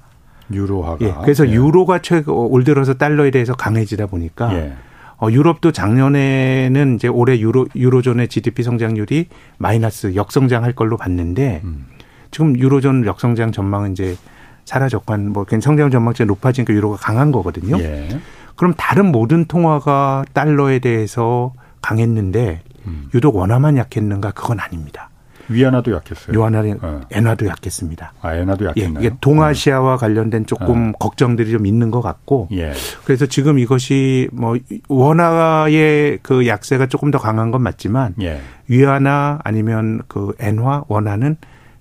[0.53, 1.05] 유로화가.
[1.07, 1.15] 예.
[1.23, 1.53] 그래서 예.
[1.53, 4.73] 유로가 최고 올 들어서 달러에 대해서 강해지다 보니까 예.
[5.21, 9.27] 어, 유럽도 작년에는 이제 올해 유로 유로존의 GDP 성장률이
[9.59, 11.87] 마이너스 역성장 할 걸로 봤는데 음.
[12.31, 14.17] 지금 유로존 역성장 전망은 이제
[14.65, 17.79] 사라졌고 뭐 성장 전망치가 높아지니까 유로가 강한 거거든요.
[17.81, 18.09] 예.
[18.57, 21.53] 그럼 다른 모든 통화가 달러에 대해서
[21.83, 23.11] 강했는데 음.
[23.15, 25.10] 유독 원화만 약했는가 그건 아닙니다.
[25.51, 26.39] 위안화도 약했어요.
[26.39, 27.01] 위안화, 어.
[27.11, 28.13] 엔화도 약했습니다.
[28.23, 29.03] 아, 엔화도 약했나요?
[29.03, 30.99] 예, 이게 동아시아와 관련된 조금 어.
[30.99, 32.73] 걱정들이 좀 있는 것 같고, 예.
[33.05, 34.57] 그래서 지금 이것이 뭐
[34.89, 38.41] 원화의 그 약세가 조금 더 강한 건 맞지만, 예.
[38.69, 41.37] 위안화 아니면 그 엔화, 원화는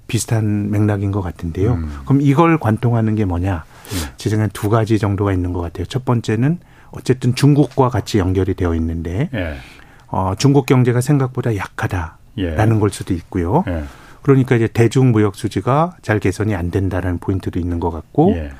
[0.07, 1.74] 비슷한 맥락인 것 같은데요.
[1.74, 1.99] 음.
[2.05, 3.63] 그럼 이걸 관통하는 게 뭐냐?
[3.93, 4.13] 예.
[4.17, 5.86] 제 생각엔 두 가지 정도가 있는 것 같아요.
[5.86, 6.57] 첫 번째는
[6.91, 9.55] 어쨌든 중국과 같이 연결이 되어 있는데, 예.
[10.07, 12.17] 어, 중국 경제가 생각보다 약하다.
[12.43, 12.79] 라는 예.
[12.79, 13.63] 걸 수도 있고요.
[13.67, 13.83] 예.
[14.21, 18.51] 그러니까 이제 대중 무역 수지가 잘 개선이 안 된다는 포인트도 있는 것 같고 예.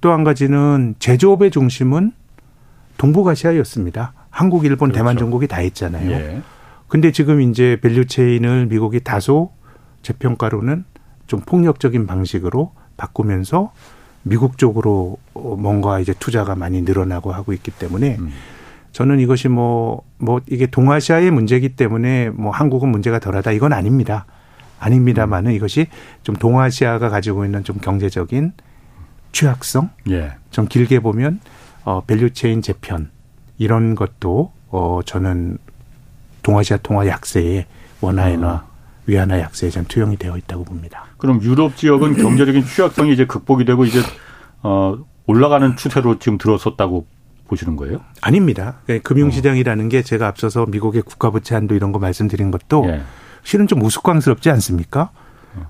[0.00, 2.12] 또한 가지는 제조업의 중심은
[2.98, 4.12] 동북아시아였습니다.
[4.30, 4.98] 한국, 일본, 그렇죠.
[4.98, 6.10] 대만, 중국이 다 했잖아요.
[6.10, 6.42] 예.
[6.88, 9.50] 근데 지금 이제 value chain을 미국이 다소
[10.02, 10.84] 제 평가로는
[11.26, 13.72] 좀 폭력적인 방식으로 바꾸면서
[14.22, 18.32] 미국 쪽으로 뭔가 이제 투자가 많이 늘어나고 하고 있기 때문에 음.
[18.96, 24.24] 저는 이것이 뭐, 뭐 이게 동아시아의 문제이기 때문에 뭐 한국은 문제가 덜하다 이건 아닙니다.
[24.80, 25.88] 아닙니다만은 이것이
[26.22, 28.54] 좀 동아시아가 가지고 있는 좀 경제적인
[29.32, 30.36] 취약성, 예.
[30.50, 31.40] 좀 길게 보면
[31.84, 33.10] 어 value chain 재편
[33.58, 35.58] 이런 것도 어 저는
[36.42, 37.66] 동아시아 통화 약세에
[38.00, 38.66] 원화 엔화, 어.
[39.04, 41.04] 위안화 약세에 좀 투영이 되어 있다고 봅니다.
[41.18, 44.00] 그럼 유럽 지역은 경제적인 취약성이 이제 극복이 되고 이제
[44.62, 47.06] 어 올라가는 추세로 지금 들어섰다고
[47.46, 48.00] 보시는 거예요?
[48.20, 48.74] 아닙니다.
[48.86, 53.02] 그러니까 금융시장이라는 게 제가 앞서서 미국의 국가부채 한도 이런 거 말씀드린 것도 예.
[53.42, 55.10] 실은 좀 우스꽝스럽지 않습니까?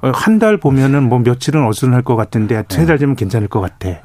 [0.03, 3.89] 어, 한달 보면은 뭐 며칠은 어수선할 것 같은데 세 달 되면 괜찮을 것 같아.
[3.89, 4.01] 예.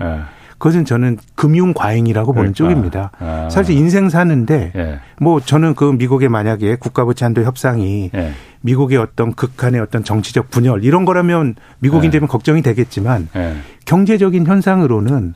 [0.60, 2.76] 그것은 저는 금융 과잉이라고 보는 그러니까.
[2.76, 3.12] 쪽입니다.
[3.20, 3.50] 아.
[3.50, 5.00] 사실 인생 사는데 예.
[5.20, 8.34] 뭐 저는 그 미국의 만약에 국가부채 한도 협상이 예.
[8.62, 12.12] 미국의 어떤 극한의 어떤 정치적 분열 이런 거라면 미국인 예.
[12.12, 13.56] 되면 걱정이 되겠지만 예.
[13.86, 15.34] 경제적인 현상으로는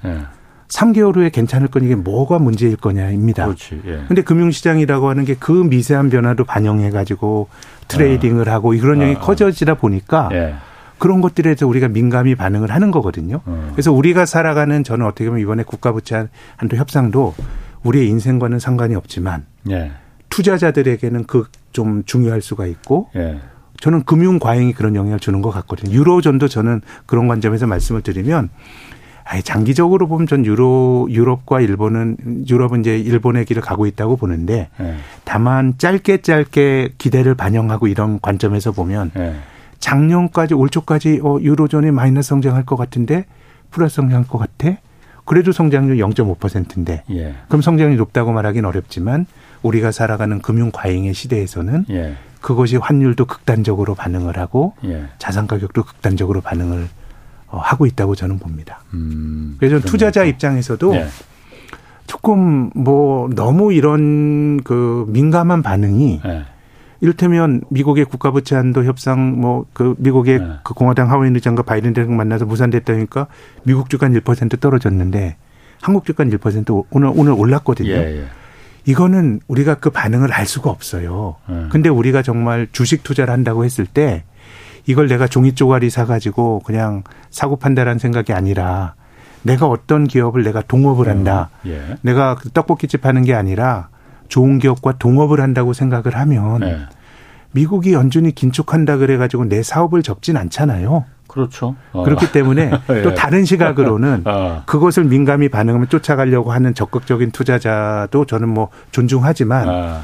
[0.66, 0.70] 예.
[0.70, 3.46] 3개월 후에 괜찮을 건 이게 뭐가 문제일 거냐입니다.
[3.46, 3.82] 그렇지.
[3.86, 4.04] 예.
[4.08, 7.50] 근데 금융시장이라고 하는 게 그 미세한 변화도 반영해 가지고
[7.88, 8.54] 트레이딩을 아.
[8.54, 9.20] 하고 이런 형이 아.
[9.20, 10.56] 커져지다 보니까 예.
[10.98, 13.42] 그런 것들에 대해서 우리가 민감히 반응을 하는 거거든요.
[13.46, 13.70] 어.
[13.74, 17.36] 그래서 우리가 살아가는 저는 어떻게 보면 이번에 국가부채 한도 협상도
[17.84, 19.92] 우리의 인생과는 상관이 없지만 예.
[20.30, 21.46] 투자자들에게는 그
[21.76, 23.38] 좀 중요할 수가 있고 예.
[23.82, 25.92] 저는 금융 과잉이 그런 영향을 주는 것 같거든요.
[25.92, 28.48] 유로존도 저는 그런 관점에서 말씀을 드리면
[29.44, 34.96] 장기적으로 보면 전 유로 유럽과 일본은 유럽은 이제 일본의 길을 가고 있다고 보는데 네.
[35.24, 39.36] 다만 짧게 짧게 기대를 반영하고 이런 관점에서 보면 네.
[39.80, 43.26] 작년까지 올 초까지 어 유로존이 마이너스 성장할 것 같은데
[43.72, 44.78] 플러스 성장할 것 같아.
[45.26, 47.34] 그래도 성장률 0.5%인데 예.
[47.48, 49.26] 그럼 성장이 높다고 말하기는 어렵지만
[49.64, 52.16] 우리가 살아가는 금융 과잉의 시대에서는 예.
[52.42, 55.06] 그것이 환율도 극단적으로 반응을 하고 예.
[55.18, 56.88] 자산 가격도 극단적으로 반응을 어,
[57.60, 58.80] 하고 있다고 저는 봅니다.
[58.94, 61.08] 음, 그래서 투자자 입장에서도 네.
[62.08, 66.44] 조금 뭐 너무 이런 그 민감한 반응이 네.
[67.02, 70.48] 이를테면 미국의 국가부채 한도 협상 뭐 그 미국의 네.
[70.64, 73.28] 그 공화당 하원 의장과 바이든 대통령 만나서 무산됐다니까
[73.64, 75.36] 미국 주가 1% 떨어졌는데
[75.82, 77.92] 한국 주가 1% 오늘 오늘 올랐거든요.
[77.92, 78.26] 예, 예.
[78.86, 81.36] 이거는 우리가 그 반응을 알 수가 없어요.
[81.50, 81.68] 예.
[81.70, 84.24] 근데 우리가 정말 주식 투자를 한다고 했을 때
[84.86, 88.94] 이걸 내가 종이 쪼가리 사가지고 그냥 사고 판다라는 생각이 아니라
[89.42, 91.50] 내가 어떤 기업을 내가 동업을 한다.
[91.66, 91.98] 음, 예.
[92.02, 93.90] 내가 그 떡볶이집 하는 게 아니라
[94.28, 96.80] 좋은 기업과 동업을 한다고 생각을 하면 예.
[97.52, 101.06] 미국이 연준이 긴축한다 그래가지고 내 사업을 접진 않잖아요.
[101.28, 101.76] 그렇죠.
[101.92, 102.04] 어.
[102.04, 103.02] 그렇기 때문에 예.
[103.02, 104.64] 또 다른 시각으로는 어.
[104.66, 110.02] 그것을 민감히 반응하면 쫓아가려고 하는 적극적인 투자자도 저는 뭐 존중하지만 어.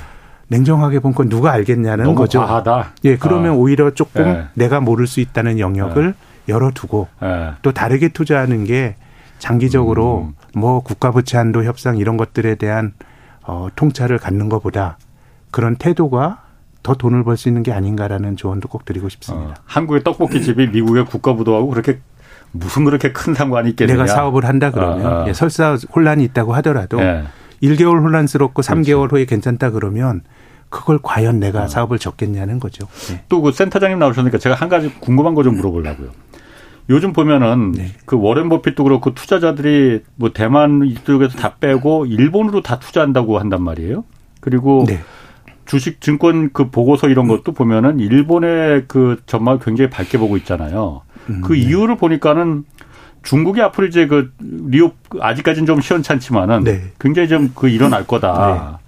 [0.51, 2.39] 냉정하게 본 건 누가 알겠냐는 너무 거죠.
[2.41, 2.91] 과하다.
[3.05, 3.55] 예, 그러면 아.
[3.55, 4.45] 오히려 조금 네.
[4.53, 6.53] 내가 모를 수 있다는 영역을 네.
[6.53, 7.51] 열어두고 네.
[7.61, 8.95] 또 다르게 투자하는 게
[9.39, 10.33] 장기적으로 음.
[10.59, 12.93] 뭐 국가 부채 한도 협상 이런 것들에 대한
[13.43, 14.97] 어, 통찰을 갖는 것보다
[15.51, 16.41] 그런 태도가
[16.83, 19.49] 더 돈을 벌 수 있는 게 아닌가라는 조언도 꼭 드리고 싶습니다.
[19.51, 21.99] 어, 한국의 떡볶이 집이 미국의 국가부도하고 그렇게
[22.51, 23.97] 무슨 그렇게 큰 상관이 있겠느냐.
[24.03, 25.25] 내가 사업을 한다 그러면 어, 어.
[25.27, 27.23] 예, 설사 혼란이 있다고 하더라도 예.
[27.63, 28.73] 1개월 혼란스럽고 그렇죠.
[28.73, 30.21] 3개월 후에 괜찮다 그러면
[30.71, 31.67] 그걸 과연 내가 어.
[31.67, 32.87] 사업을 접겠냐는 거죠.
[33.09, 33.23] 네.
[33.29, 36.09] 또그 센터장님 나오셨으니까 제가 한 가지 궁금한 거 좀 물어보려고요.
[36.89, 37.91] 요즘 보면은 네.
[38.05, 44.03] 그 워렌 버핏도 그렇고 투자자들이 뭐 대만 이쪽에서 다 빼고 일본으로 다 투자한다고 한단 말이에요.
[44.39, 44.99] 그리고 네.
[45.65, 51.01] 주식 증권 그 보고서 이런 것도 보면은 일본의 그 전망을 굉장히 밝게 보고 있잖아요.
[51.29, 51.59] 음, 그 네.
[51.59, 52.63] 이유를 보니까는
[53.23, 56.81] 중국이 앞으로 이제 그 리오 아직까지는 좀 시원찮지만은 네.
[56.99, 58.79] 굉장히 좀 그 일어날 거다.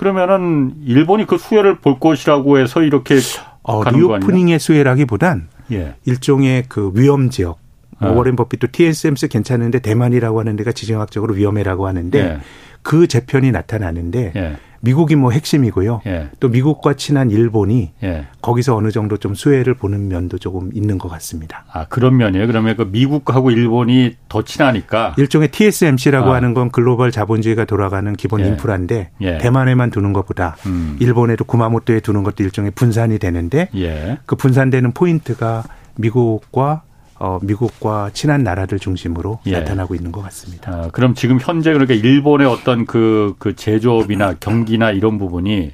[0.00, 0.12] 네.
[0.14, 3.16] 그러면은 일본이 그 수혜를 볼 것이라고 해서 이렇게
[3.62, 5.94] 어, reopening의 수혜라기보단 예.
[6.06, 7.58] 일종의 그 위험 지역.
[7.98, 8.14] 뭐 아.
[8.14, 12.38] 워렌 버핏도 TSMC 괜찮은데 대만이라고 하는 데가 지정학적으로 위험해라고 하는데 예.
[12.82, 14.56] 그 재편이 나타나는데 예.
[14.80, 16.02] 미국이 뭐 핵심이고요.
[16.06, 16.30] 예.
[16.40, 18.26] 또 미국과 친한 일본이 예.
[18.40, 21.64] 거기서 어느 정도 좀 수혜를 보는 면도 조금 있는 것 같습니다.
[21.70, 22.46] 아 그런 면이에요.
[22.46, 26.36] 그러면 그 미국하고 일본이 더 친하니까 일종의 TSMC라고 아.
[26.36, 28.48] 하는 건 글로벌 자본주의가 돌아가는 기본 예.
[28.48, 29.38] 인프라인데 예.
[29.38, 30.96] 대만에만 두는 것보다 음.
[31.00, 34.18] 일본에도 구마모토에 두는 것도 일종의 분산이 되는데 예.
[34.24, 35.64] 그 분산되는 포인트가
[35.96, 36.82] 미국과
[37.20, 39.52] 어, 미국과 친한 나라들 중심으로 예.
[39.52, 40.72] 나타나고 있는 것 같습니다.
[40.72, 45.70] 아, 그럼 지금 현재 그러니까 일본의 어떤 그, 그 제조업이나 경기나 이런 부분이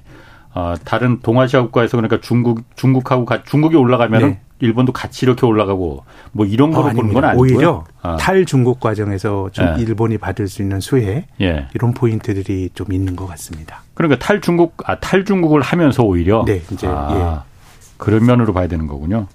[0.54, 4.40] 어, 다른 동아시아 국가에서 그러니까 중국, 중국하고 가, 중국이 올라가면 네.
[4.58, 7.40] 일본도 같이 이렇게 올라가고 뭐 이런 거로 어, 보는 건 아니고요.
[7.40, 8.16] 오히려 아.
[8.16, 9.82] 탈중국 과정에서 좀 예.
[9.82, 11.68] 일본이 받을 수 있는 수혜 예.
[11.74, 13.82] 이런 포인트들이 좀 있는 것 같습니다.
[13.94, 17.86] 그러니까 탈중국 아 탈중국을 하면서 오히려 네 이제 아, 예.
[17.98, 19.28] 그런 면으로 봐야 되는 거군요.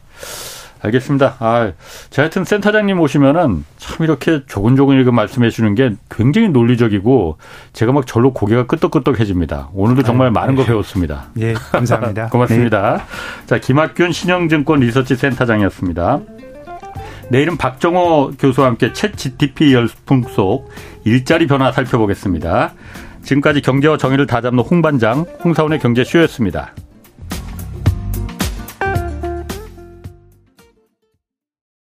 [0.82, 1.36] 알겠습니다.
[1.40, 1.72] 아,
[2.10, 7.38] 저 하여튼 센터장님 오시면은 참 이렇게 조근조근 이렇게 말씀해 주는 게 굉장히 논리적이고
[7.74, 9.70] 제가 막 절로 고개가 끄덕끄덕해집니다.
[9.74, 10.62] 오늘도 정말 아유, 많은 네.
[10.62, 11.26] 거 배웠습니다.
[11.40, 12.30] 예, 감사합니다.
[12.30, 12.98] 고맙습니다.
[12.98, 13.46] 네.
[13.46, 16.20] 자, 김학균 신영증권 리서치 센터장이었습니다.
[17.30, 20.70] 내일은 박정호 교수와 함께 챗 GTP 열풍 속
[21.06, 22.74] 일자리 변화 살펴보겠습니다.
[23.24, 26.74] 지금까지 경제와 정의를 다잡는 홍반장 홍사원의 경제쇼였습니다.